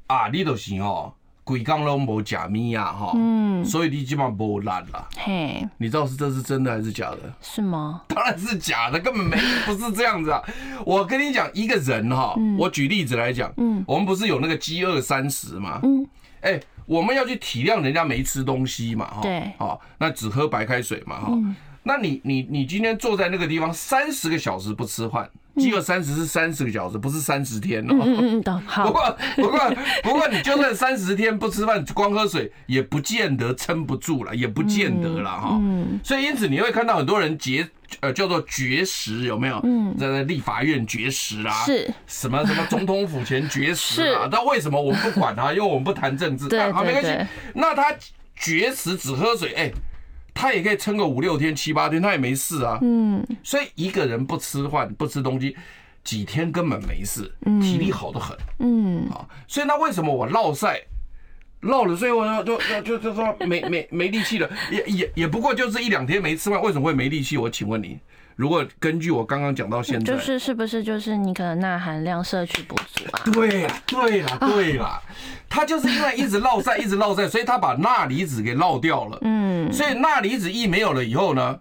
[0.07, 1.13] 啊，你都行哦。
[1.43, 5.09] 鬼刚都没假咪呀哈，嗯，所以你基本上不烂啦。
[5.17, 7.17] 嘿，你知道是这是真的还是假的？
[7.41, 8.03] 是吗？
[8.07, 10.39] 当然是假的，根本没不是这样子啊！
[10.85, 15.79] 我跟你讲，一个人哈，我举例子来讲，嗯，我们不是有那个饥饿三十吗？
[15.81, 16.07] 嗯，
[16.41, 21.31] 哎，我们要去体谅人家没吃东西嘛，哈，对，好，那只喝白开水嘛，哈，
[21.83, 25.29] 那你你你今天坐在那个地方三十个小时不吃饭。
[25.55, 27.93] 饥饿三十是三十个小时，不是三十天哦。
[28.05, 28.87] 嗯嗯，好。
[28.87, 29.59] 不过不过
[30.03, 35.57] 不过，你就算三十天不吃饭，光喝水，也不见得撑不住了，也不见得了哈。
[35.59, 35.99] 嗯。
[36.01, 37.67] 所以因此你会看到很多人绝
[37.99, 39.59] 呃叫做绝食，有没有？
[39.65, 39.93] 嗯。
[39.97, 41.91] 在在立法院绝食啊，是。
[42.07, 44.29] 什么什么总统府前绝食啊？
[44.31, 45.51] 那为什么我们不管他？
[45.51, 46.47] 因为我们不谈政治。
[46.47, 46.71] 对。
[46.71, 47.29] 好，没关系。
[47.53, 47.93] 那他
[48.33, 49.69] 绝食只喝水，哎。
[50.39, 52.79] 他也可以撑个五六天、七八天，他也没事啊。
[52.81, 55.53] 嗯，所以一个人不吃饭、不吃东西，
[56.01, 57.29] 几天根本没事，
[57.61, 58.37] 体力好的很。
[58.59, 60.79] 嗯，啊，所以那为什么我落赛，
[61.59, 67.35] 落了最后呢，就就就就说没没没力气了，也也也不过就是一两天没吃饭，为什么会没力气？
[67.35, 67.99] 我请问你。
[68.39, 73.19] 如果根据我刚刚讲到现在，就是是不是就是你可能钠含量摄取不足啊？
[73.33, 75.01] 对啦，对啦，对啦，
[75.49, 79.17] 他就是因为一直落晒，一直落晒，所以他把钠离子给落掉了。
[79.23, 81.59] 嗯，所以钠离子一没有了以后呢，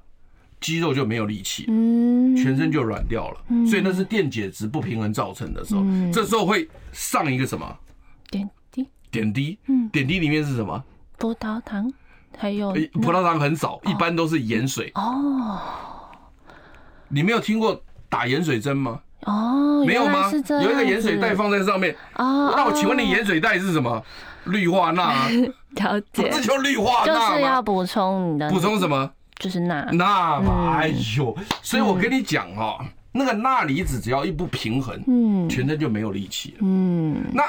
[0.61, 3.41] 肌肉就没有力气，嗯，全身就软掉了。
[3.69, 7.77] 所以那是电解质不平衡造成的时候，这时候会上一个什么？
[8.31, 8.87] 点滴？
[9.11, 9.59] 点滴？
[9.67, 10.81] 嗯，点滴里面是什么？
[11.19, 11.93] 葡萄糖，
[12.37, 12.71] 还有
[13.03, 14.93] 葡萄糖很少，一般都是盐水。
[14.95, 15.61] 哦。
[17.09, 19.01] 你没有听过打盐水针吗？
[19.25, 20.31] 哦，没有吗？
[20.63, 21.95] 有一个盐水袋放在上面。
[22.15, 24.03] 哦，那我请问你盐水袋是什么？
[24.45, 25.13] 氯化钠。
[25.77, 26.31] 了解。
[26.31, 28.49] 这叫氯化钠就是要补充你的。
[28.51, 29.11] 补充什么？
[29.39, 29.85] 就是钠。
[29.93, 32.79] 钠嘛，哎呦，所以我跟你讲哦，
[33.13, 36.57] 那个钠离子只要一不平衡，嗯，全身就没有力气了。
[36.63, 37.43] 嗯，那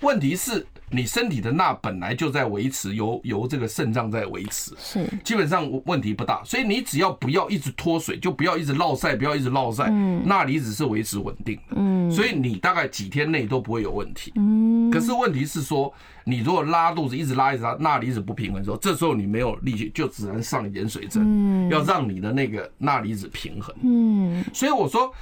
[0.00, 0.66] 问题是。
[0.90, 6.40] 你身体的钠本来就在维持，由由这个肾脏在维持，是基本上问题不大。
[6.44, 11.74] 所以你只要不要一直脱水，就不要一直落晒，不要一直落晒，钠离子是维持稳定的。
[11.76, 14.32] 嗯，所以你大概几天内都不会有问题。
[14.36, 23.74] 嗯，可是问题是说，你如果拉肚子，一直拉一直拉，钠离子不平衡的时候，这时候你没有力气，就只能上盐水针，要让你的那个钠离子平衡。
[23.82, 25.12] 嗯，所以我说，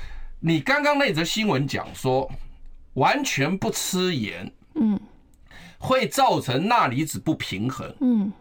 [0.41, 2.31] 你刚刚那则新闻讲说，
[2.95, 5.01] 完全不吃盐，嗯。
[5.79, 7.93] 会造成钠离子不平衡。
[8.01, 8.33] 嗯，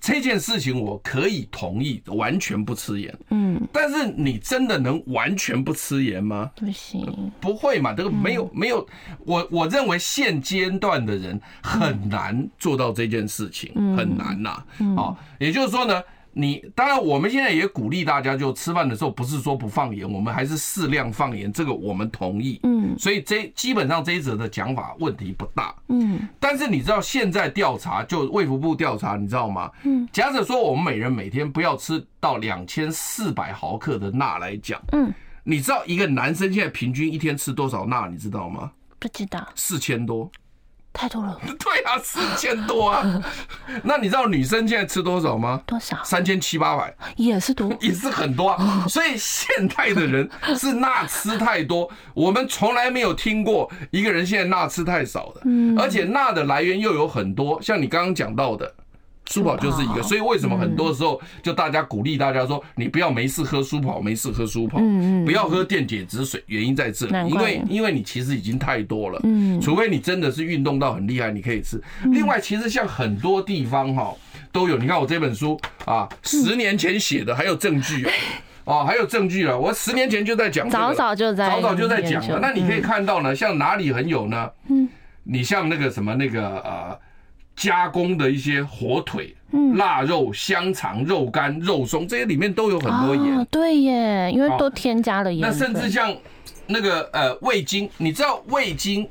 [0.00, 3.18] 这件事情我可以同意，完全不吃盐。
[3.30, 6.52] 嗯，但是你真的能完全不吃盐吗？
[6.54, 7.92] 不行，不会嘛？
[7.92, 8.86] 这个没有没有，
[9.24, 14.62] 我我认为现阶段的人很难做到这件事情，很难呐。
[14.96, 16.00] 啊，也就是说呢。
[16.38, 22.60] 你当然，我们现在也鼓励大家，就吃饭的时候不是说不放盐，我们还是适量放盐，这个我们同意。
[22.62, 25.74] 嗯，所以这基本上这一则的讲法问题不大。
[25.88, 29.70] 嗯，但是你知道现在调查就卫福部调查，你知道吗？
[29.84, 35.10] 嗯，假设说我们每人每天不要吃到两千四百毫克的钠来讲，嗯，
[35.42, 38.08] 你知道一个男生现在平均一天吃多少钠？
[38.08, 38.70] 你知道吗？
[38.98, 39.48] 不知道。
[39.54, 40.30] 四千多。
[40.96, 43.04] 太多了，对啊，四千多啊。
[43.84, 45.60] 那你知道女生现在吃多少吗？
[45.66, 46.02] 多少？
[46.02, 48.84] 三千七八百，也是多， 也是很多啊。
[48.88, 50.28] 所以现代的人
[50.58, 55.42] 是钠吃太多，我们从来没有听过一个人现在钠吃太少的。
[55.44, 58.74] 嗯，而且钠的来源又有很多，像你刚刚讲到的。
[59.28, 64.78] 舒跑就是一个，所以为什么很多时候就大家鼓励大家说，你不要没事喝舒跑，没事喝舒跑，
[65.24, 67.06] 不要喝电解质水，原因在这。
[67.06, 69.20] 里，因为因为你其实已经太多了，
[69.60, 71.82] 除非你真的是运动到很厉害，你可以吃。
[72.04, 74.14] 另外，其实像很多地方哈
[74.52, 78.06] 都有，你看我这本书啊，十年前写的，还有证据
[78.64, 82.38] 哦， 还有证据了，我十年前就在讲，早早就在，早早就在讲了。
[82.40, 84.48] 那你可以看到呢，像哪里很有呢？
[84.68, 84.88] 嗯。
[85.24, 86.96] 你像那个什么那个呃。
[87.56, 89.34] 加工的一些火腿、
[89.74, 93.38] 腊肉、香肠、肉干、肉松，这些里面都有很多盐。
[93.38, 95.40] 哦，对耶，因为都添加了盐。
[95.40, 96.14] 那甚至像
[96.66, 99.08] 那个呃味精，你知道味精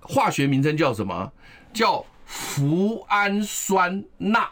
[0.00, 1.30] 化学名称叫什么？
[1.72, 4.48] 叫福氨酸钠。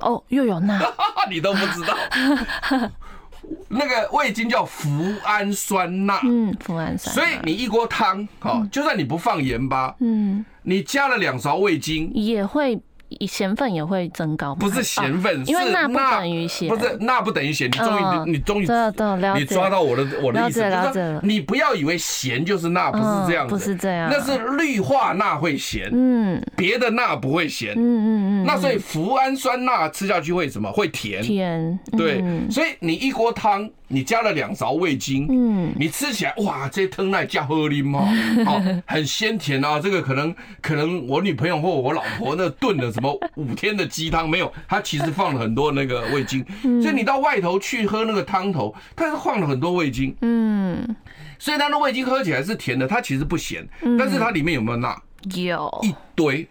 [0.00, 0.80] 哦，又有钠，
[1.30, 1.96] 你都不知道。
[3.68, 4.88] 那个味精叫福
[5.24, 7.14] 氨酸钠，嗯，福氨酸。
[7.14, 12.80] 所以你一锅汤，好，就算你不放盐巴，嗯，你加了两勺味精也会。
[13.26, 17.68] 咸分也会增高，不是咸分，因为钠不等于咸，不是钠不等于咸。
[17.68, 18.66] 你终于，你终于，
[19.36, 28.46] 你抓到我的我的意思，就是你不要以为咸就是钠，不是这样，不是这样，那是氯化钠会咸，嗯，别的钠不会咸，嗯嗯嗯。
[28.46, 30.70] 那所以脯氨酸钠吃下去会什么？
[30.70, 32.22] 会甜，甜，对。
[32.50, 38.08] 所以你一锅汤，你加了两勺味精，嗯，你吃起来哇，这汤奶加喝啉吗？
[38.46, 39.80] 哦，很鲜甜啊。
[39.80, 46.44] 这个可能可能我女朋友或我老婆那炖的什么五天的鸡汤没有，它其实放了很多那个味精，
[46.82, 50.96] 所以你到外头去喝那个汤头，它是放了很多味精，嗯，
[51.38, 53.66] 所以它的味精喝起来是甜的，它其实不咸，
[53.98, 54.94] 但是它里面有没有钠？
[55.34, 56.46] 有，一堆，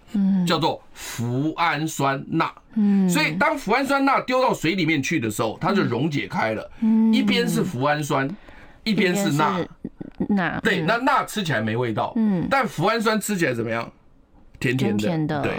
[0.47, 8.27] 叫做氟氨酸钠，嗯，所以当氟氨酸钠丢到水里面去的时候，它就溶解开了，嗯，一边是氟氨酸，
[8.83, 9.63] 一边是钠，
[10.29, 13.91] 钠，对，那钠吃起来没味道，嗯，但氟氨酸吃起来怎么样？
[14.59, 15.53] 甜甜的，对。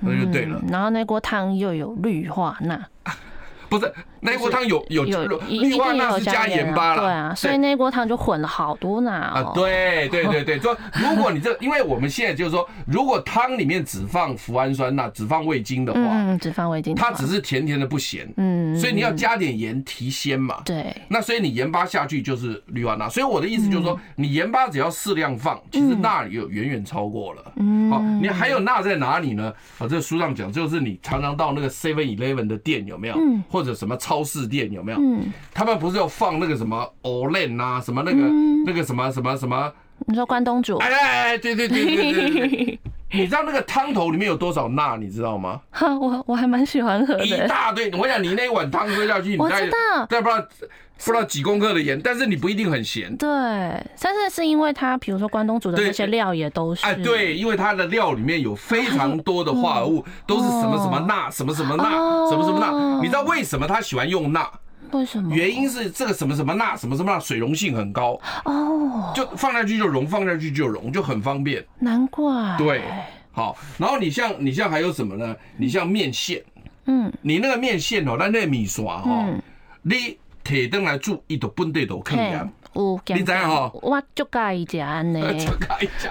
[0.00, 2.78] 那就对了，然后那锅汤又有氯化钠。
[3.68, 3.92] 不是
[4.32, 9.52] 那锅汤有有氯化钠是加盐巴了，对啊，所以那锅汤就混了好多钠啊。
[9.54, 20.60] 对对对对， 说如果你这，因为我们现在就是说，如果汤里面只放脯氨酸钠，只放味精的话，嗯，只放味精，它只是甜甜的不咸，嗯，所以你要加点盐提鲜嘛。
[20.64, 27.52] 对，那所以你盐巴下去就是氯化钠，所以我的意思就是说，你盐巴只要适量放，其实钠有远远超过了。
[27.56, 29.52] 嗯，好，你还有钠在哪里呢？
[29.78, 33.14] 啊，这书上讲就是你常常到那个 Seven Eleven 的店有没有？
[33.16, 33.42] 嗯。
[33.48, 34.98] 或者什么超市店有没有？
[35.00, 38.18] 嗯，他们不是有放那个什么 Olen 啊，什么那个
[38.66, 39.72] 那个什么什么什么？
[40.06, 40.76] 你说关东煮？
[40.78, 42.80] 哎哎哎，对对对对对，
[43.12, 44.96] 你知道那个汤头里面有多少钠？
[44.98, 45.60] 你知道吗？
[45.70, 47.24] 哈，我我还蛮喜欢喝的。
[47.24, 50.46] 一大堆，我想你那一碗汤喝下去，我知道，再不知道
[51.04, 53.14] 不知道几公克的盐，但是你不一定很咸。
[53.16, 53.28] 对，
[54.00, 56.84] 但是是因为它，比如说关东煮的那些料也都是。
[56.84, 61.84] 哎，对，因为它的料里面有非常多的化合物，都是什么什么钠，什么什么钠，
[62.30, 63.00] 什么什么钠。
[63.02, 64.50] 你知道为什么他喜欢用钠？
[64.92, 65.34] 为什么？
[65.34, 71.64] 原因是这个什么什么钠什么什么钠水溶性很高哦，就放下去就溶，放下去就溶，就很方便。
[71.80, 72.56] 难怪。
[72.56, 72.82] 对，
[73.32, 75.34] 好，然后你像你像还有什么呢？
[75.56, 76.42] 你像面线，
[76.86, 79.26] 嗯，你那个面线哦，那那个米刷哈，
[79.82, 80.16] 你
[80.46, 82.48] 铁灯来煮 伊就本地都可以啊。
[83.06, 83.80] 你知影吼？
[83.82, 85.20] 我足介意食安尼。
[85.44, 86.08] 足介意食。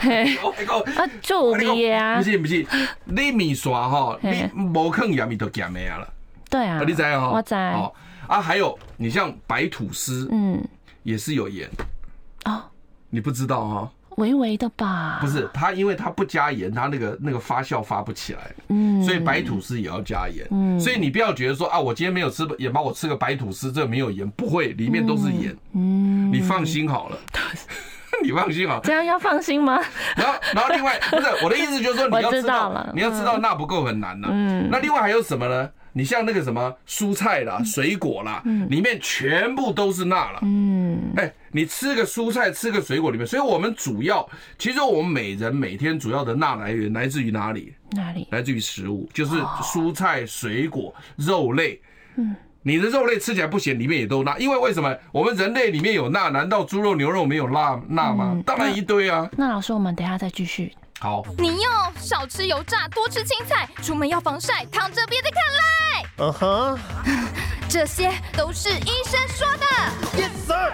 [0.99, 2.17] 啊，做味啊。
[2.17, 2.65] 不是不是，
[3.05, 6.13] 你面刷哈，你无肯盐伊都咸的啊了。
[6.49, 6.81] 对啊。
[6.85, 7.31] 你知影吼？
[7.31, 7.53] 我知。
[7.55, 7.93] 啊，
[8.41, 10.61] 还有你像白吐司，嗯，
[11.03, 11.69] 也是有盐
[12.45, 12.63] 哦，
[13.11, 13.91] 你不知道哈？
[14.15, 15.19] 微微的吧？
[15.21, 27.17] 不是，它因为它不加盐，它那个那个发酵发不起来，嗯，所以白吐司也要加盐，嗯，所以你不要觉得说啊，我今天没有吃盐巴，我吃个白吐司，这没有盐，不会，里面都是盐，嗯，你放心好了，
[28.23, 29.81] 你放心好，这样要放心吗？
[30.15, 35.69] 然后，然后另外不是我的意思，就是说你 要知道，你要知道那不够很难呢，嗯，那另外还有什么呢？
[35.97, 40.39] 你像那个什么蔬菜啦、水果啦，里面全部都是钠了。
[40.41, 40.74] 嗯，
[41.17, 47.73] 哎，你吃个蔬菜，吃个水果里面，所以我们主要，其实我们每人每天主要的钠来源来自于哪里？
[47.91, 48.27] 哪里？
[48.31, 51.81] 来自于食物，就是蔬菜、水果、肉类。
[52.17, 54.95] 嗯，你的肉类吃起来不咸，里面也都钠，因为为什么？
[55.11, 58.41] 我们人类里面有钠，难道猪肉、牛肉没有钠钠吗？
[58.45, 59.29] 当然一堆啊。
[59.37, 60.73] 那老师，我们等下再继续。
[60.99, 66.05] 好，你要少吃油炸，多吃青菜，出门要防晒，躺着别再看赖。
[66.17, 66.79] 嗯哼，
[67.67, 69.65] 这些都是医生说的。
[70.17, 70.73] Yes sir，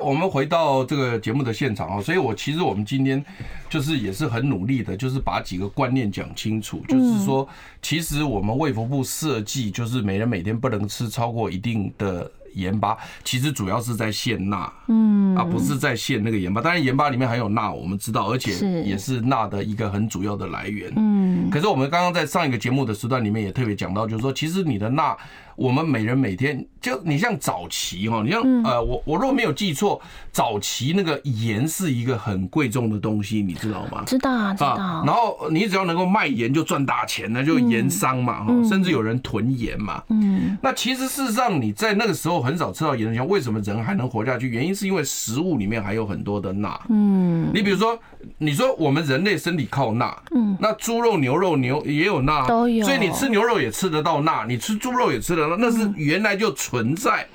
[0.00, 3.24] 我们回到这个节目的现场啊，所以我其实我们今天
[3.68, 7.48] 就是也是很努力的，就是把几个观念讲清楚，就是说，
[7.82, 12.30] 其实我们卫福部设计就是每人每天不能吃超过一定的。
[12.56, 16.58] 盐巴其实主要是在限钠，嗯，啊，不是在限那个盐巴。
[16.58, 20.90] 当然，盐巴里面含有钠，我们知道，而且也是钠的一个很主要的来源。
[20.96, 25.14] 嗯，可是我们刚刚在上一个节目的时段里面也特别讲到，就是说，其实你的钠，
[25.56, 30.00] 我们每人每天就你像早期哈，你像呃，我我如果没有记错，
[30.30, 34.04] 早期那个盐是一个很贵重的东西，你知道吗？
[34.06, 35.02] 知道啊，知道。
[35.06, 40.02] 然后你只要能够卖盐就赚大钱，那就盐商嘛哈，甚至有人囤盐嘛。
[40.10, 40.56] 嗯。
[40.62, 44.48] 那其实事实上你在那个时候很少吃到盐，像为什么人还能活下去？
[44.48, 46.78] 原因是因为食物里面还有很多的钠。
[46.88, 47.50] 嗯。
[47.54, 47.98] 你比如说，
[48.38, 52.84] 你说我们人类身体靠钠，嗯，那猪肉、牛肉、牛也有钠，都有。
[52.84, 57.26] 所以你吃牛肉也吃得到钠，你吃猪肉也吃得到，那是原来就存在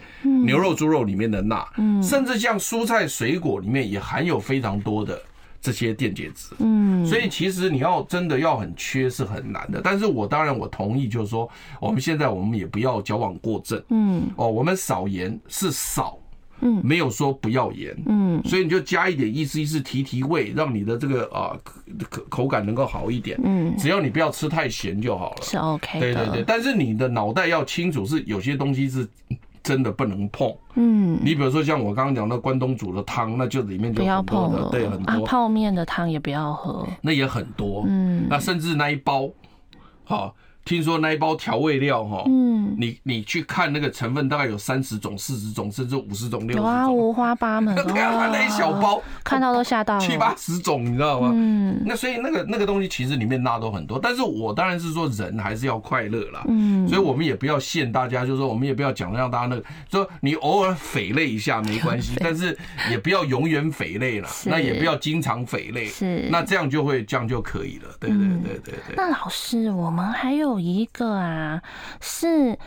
[0.45, 1.68] 牛肉、猪肉里面的钠。
[1.78, 2.01] 嗯。
[2.01, 5.20] 甚至像蔬菜、水果里面也含有非常多的。
[5.64, 9.80] 这些电解质，嗯，所以其实你要真的要很缺是很难的。
[9.84, 11.47] 但是我当然我同意，就是说
[11.80, 16.18] 我们现在我们也不要矫枉过正，嗯，哦，我们少盐是少，
[16.62, 21.57] 嗯，没有说不要盐，嗯，所以你就加一点意思意思提提味，让你的这个啊
[22.09, 26.43] 口口感能够好一点，嗯，只要你不要吃太咸就好了，是 OK 的，对对对。
[26.45, 29.07] 但是你的脑袋要清楚，是有些东西是。
[29.64, 35.14] 真的不能碰，嗯，你比如说像我刚刚讲的关东煮的汤，那就里面就不要碰了，对，很多。
[35.14, 39.30] 啊，泡面的汤也不要喝，那也很多，嗯，那甚至那一包，
[40.03, 40.36] 好。
[40.64, 47.76] 听说那一包调味料哈，嗯，你你去看那个成分，大概有三十种、四十种，甚至五十种、六十种，哇，五花八门。
[47.88, 51.32] 对啊，那一小包看到都吓到了，七八十种，你知道吗？
[51.34, 62.57] 嗯，那所以那个那个东西其实里面钠都很多，但是我当然是说人还是要快乐啦，嗯，所以我们也不要限大家，就是说我们也不要讲让大家那个，说你偶尔肥类一下没关系， 但是
[62.89, 68.95] 也不要永远肥类了，那也不要经常肥类，是，那这样就会这样就可以了，对对对对对。
[68.95, 71.32] 那老师，我们还有一个啊。
[71.41, 71.62] 啊，
[71.99, 72.58] 是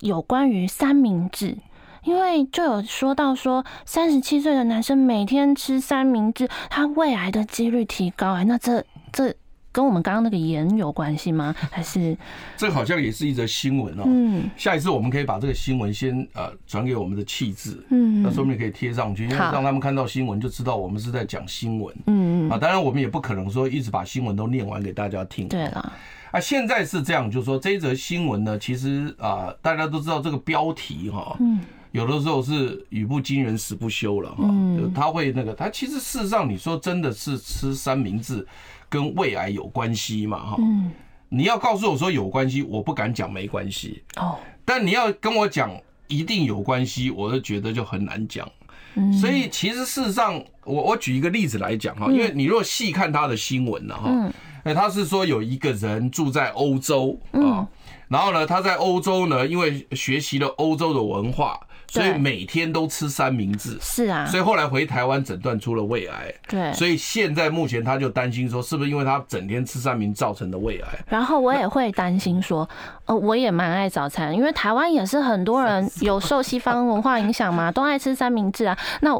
[0.00, 1.58] 有关于三明治，
[2.02, 8.32] 因为就有说到说，三十七岁的男生每天吃三明治，他胃癌的几率提高。
[8.32, 9.34] 哎，那这这
[9.70, 11.54] 跟我们刚刚那个盐有关系吗？
[11.70, 12.16] 还是
[12.56, 14.04] 这好像也是一则新闻哦。
[14.06, 21.94] 嗯，下一次我们可以把这个新闻先呃转给我们的气质，嗯，那说不定可以贴上去，因为让他们看到新闻就知道我们是在讲新闻。
[22.06, 25.46] 嗯嗯啊，当然我们也不可能说一直把新闻都念完给大家听。
[25.48, 25.92] 对了。
[26.32, 31.60] 啊，现在是这样，就是说这一则新闻呢，其实啊，大家都知道这个标题哈，嗯，
[31.92, 38.46] 有的时候是语不惊人死不休了哈，嗯，他会那个，他其实事实上你说真的是吃三明治
[38.88, 40.90] 跟胃癌有关系嘛哈，嗯，
[41.28, 45.70] 你要告诉我说有关系，我不敢讲没关系哦，但你要跟我讲
[46.08, 48.50] 一定有关系，我就觉得就很难讲，
[48.94, 54.32] 嗯，所以其实事实上，我我举一个例子来讲哈，因为你若细看他的新闻了哈，嗯。
[54.64, 57.64] 哎，他是说有一个人住在欧洲啊，
[58.08, 61.56] 然后呢，他在欧洲呢，因为学习了欧洲的文化，
[61.86, 63.78] 所以每天都吃三明治。
[63.80, 66.34] 是啊，所以后来回台湾诊断出了胃癌。
[66.48, 70.88] 对，所以现在目前他就担心说，是不是因为他整天吃三明造成的胃癌？
[71.08, 72.68] 然后我也会担心说，
[73.04, 78.76] 呃，我也蛮爱早餐，因为台湾也是很多人 有受西方文化影响嘛，都爱吃三明治啊。
[79.00, 79.14] 那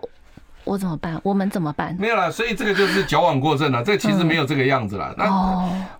[0.66, 1.18] 我怎么办？
[1.22, 1.96] 我们怎么办？
[1.98, 3.82] 没有啦，所以这个就是矫枉过正了。
[3.82, 5.14] 这其实没有这个样子啦。
[5.16, 5.24] 那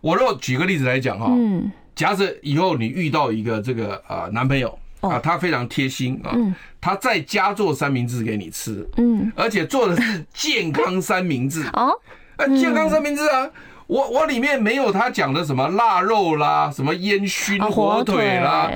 [0.03, 6.35] 我若举个例子来讲哈，嗯，假设以后你遇到一个这个啊男朋友啊，他非常贴心啊，
[6.81, 11.93] 他在家做三明治给你吃，嗯，而且做的是健康三明治哦，
[12.61, 13.49] 健康三明治啊。
[13.87, 18.69] 我我里面没有他讲的什么腊肉啦，什么烟熏火腿啦，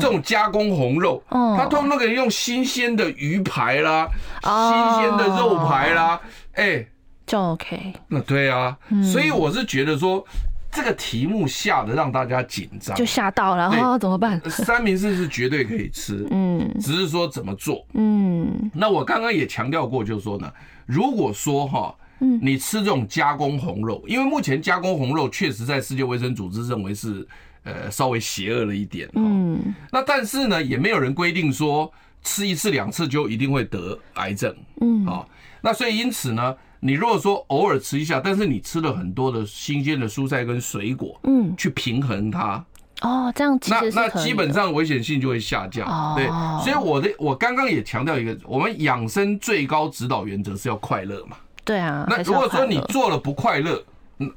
[0.00, 4.08] 这种加工红肉，他通通都可以用新鲜的鱼排啦，
[4.42, 6.18] 新鲜的肉排啦，
[6.54, 6.86] 哎，
[7.26, 7.92] 就 OK。
[8.08, 8.74] 那对啊，
[9.12, 10.24] 所以我是觉得说
[10.72, 14.40] 这个题目吓得让大家紧张，就吓到了，然后怎么办？
[14.48, 18.70] 三明治是绝对可以吃，嗯，只是说怎么做，嗯。
[18.72, 20.50] 那我刚刚也强调过，就是说呢，
[20.86, 21.94] 如果说哈。
[22.24, 27.26] 嗯，你吃这种加工红肉，因为目前加工红肉确实在世界卫生组织认为是
[27.64, 29.06] 呃稍微邪恶了一点。
[29.14, 34.54] 嗯，那但是呢，也没有人规定说吃一次两次就一定会得癌症。
[34.80, 35.26] 嗯，啊，
[35.60, 42.64] 那所以因此呢，你如果说偶尔吃一下，但是你吃了很多的新鲜的蔬菜跟水果，嗯，去平衡它。
[43.02, 46.14] 哦，这样那那基本上危险性就会下降。
[46.16, 46.26] 对，
[46.64, 51.36] 所以我的我刚刚也强调一个，我们养生最高指导原则是要快乐嘛。
[51.64, 53.82] 对啊，那如果说你做了不快乐，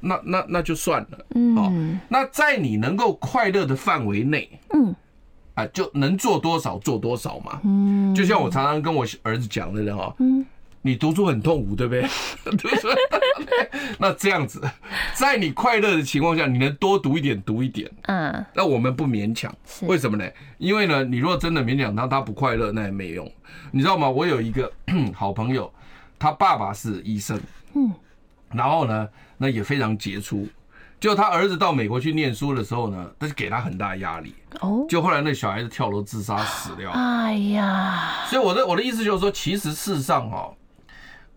[0.00, 1.18] 那那那就算了。
[1.34, 4.94] 嗯，那在你能够快乐的范围内，嗯，
[5.54, 7.60] 啊，就能做多少做多少嘛。
[7.64, 10.44] 嗯，就像我常常跟我儿子讲的，哈，嗯，
[10.82, 12.02] 你读书很痛苦，对不对？
[12.56, 12.88] 读书，
[13.98, 14.60] 那这样子，
[15.14, 17.90] 在你快乐的情况下，你能多读一点，读一点。
[18.02, 20.24] 嗯，那我们不勉强，为什么呢？
[20.58, 23.30] 因为呢，你如果真的勉强他，他不快乐，那也没用。
[23.70, 24.08] 你知道吗？
[24.08, 24.70] 我有一个
[25.14, 25.70] 好朋友。
[26.18, 27.40] 他爸爸是医生，
[27.74, 27.92] 嗯，
[28.50, 30.48] 然后呢，那也非常杰出，
[30.98, 34.34] 就他儿子到美国去念书的时候呢，他就给他很大压力。
[34.60, 36.90] 哦，就后来那小孩子跳楼自杀死掉。
[36.90, 40.50] 哎呀，所以我的我的意思就是说，其实事实上哈。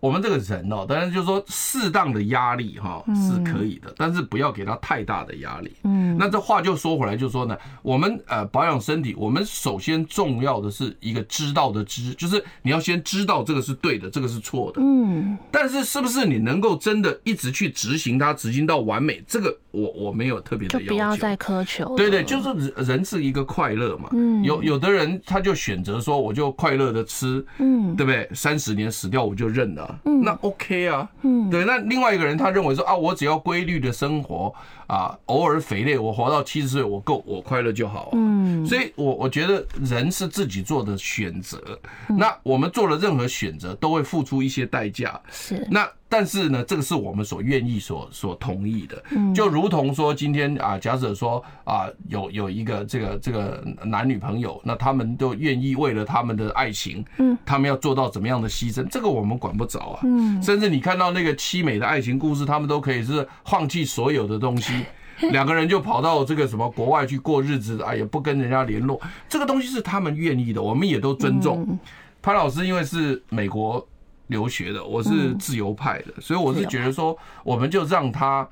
[0.01, 5.71] 我们这个人哦，当然就是说适当的压力哈是可以的，但是不要给他太大的压力。
[5.83, 14.81] 嗯，那这话就说回来，就是说呢，我们呃保养身体，我们首先重要的是一个知道的知，就是你要先知道这个是对的，这个是错的。
[14.83, 20.85] 嗯，但是是不是你能够真的一直去执行它，执行到完美，这个我我没有特别的要求。
[20.85, 21.95] 就不要再苛求。
[21.95, 24.09] 对对，就是人是一个快乐嘛。
[24.13, 28.27] 嗯，有有的人他就选择说，我就快乐的吃，嗯，对不对？
[28.33, 29.90] 三十年死掉我就认了。
[30.05, 31.65] 嗯，那 OK 啊，嗯，对。
[31.65, 34.53] 那另外一个人，他认为说啊，我只要规律的生活
[34.91, 38.09] 啊，偶尔肥累，我活到七十岁，我够，我快乐就好。
[38.11, 41.79] 嗯，所以我我觉得人是自己做的选择。
[42.09, 45.17] 那我们做了任何选择，都会付出一些代价。
[45.31, 45.65] 是。
[45.71, 49.01] 那但是呢，这个是我们所愿意、所所同意的。
[49.11, 59.99] 嗯，就如同说今天啊，假设说啊，有有一个这个这个男女朋友，那他们都愿意为了他们的爱情，嗯，他们要做到怎么样的牺牲，这个我们管不着啊。
[60.03, 64.80] 嗯，甚至你看到那个凄美的爱情故事，他们都可以是放弃所有的东西，
[65.29, 68.99] 两个人就跑到这个什么国外去过日子，啊，也不跟人家联络，
[69.29, 71.79] 这个东西是他们愿意的，我们也都尊重。
[72.21, 73.87] 潘老师因为是美国
[74.27, 78.47] 留学的，我是自由派的，所以我是觉得说，我们就让他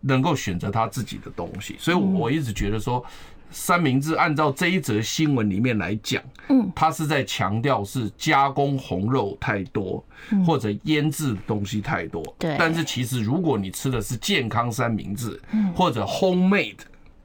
[0.00, 1.76] 能够选择他自己的东西。
[1.78, 3.04] 所以我一直觉得说，
[3.52, 10.04] 三明治按照这一则新闻里面来讲，嗯，他是在强调是加工红肉太多，
[10.46, 12.22] 或者腌制的东西太多。
[12.38, 15.40] 对，但是其实如果你吃的是健康三明治，
[15.74, 16.78] 或者 homemade。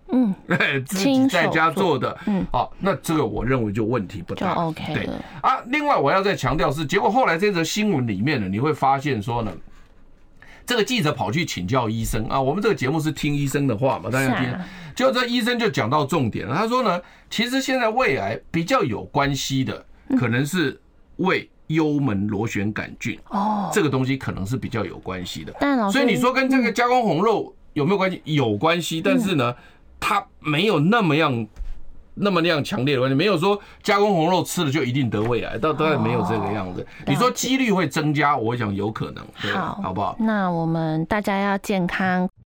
[0.10, 0.34] 嗯，
[0.88, 5.06] 自己在家做的，嗯，好，那这个我认为就问题不大，OK，对。
[5.42, 5.60] 啊。
[5.66, 9.52] 另外我要再强调是，结果后来这则新闻里面呢，你会发现说呢，
[10.68, 14.54] 这个记者跑去请教医生啊，我们这个节目是听医生的话嘛，大家听，
[14.94, 19.86] 结果这医生就讲到重点了，他说呢，其实现在胃癌比较有关系的，
[20.20, 20.80] 可能是
[21.16, 25.54] 胃幽门螺旋杆菌哦，这个东西可能是比较有关系的。
[25.90, 28.22] 所以你说跟这个加工红肉有没有关系？
[28.26, 29.56] 有关系，但是呢？
[30.00, 31.48] 它没有那么样，
[32.20, 36.86] 那么那样强烈的关系，没有说加工红肉吃了就一定得胃癌，到当然没有这个样子。
[37.06, 40.16] 你说几率会增加，我想有可能，对，好不好？
[40.20, 42.28] 那我们大家要健康。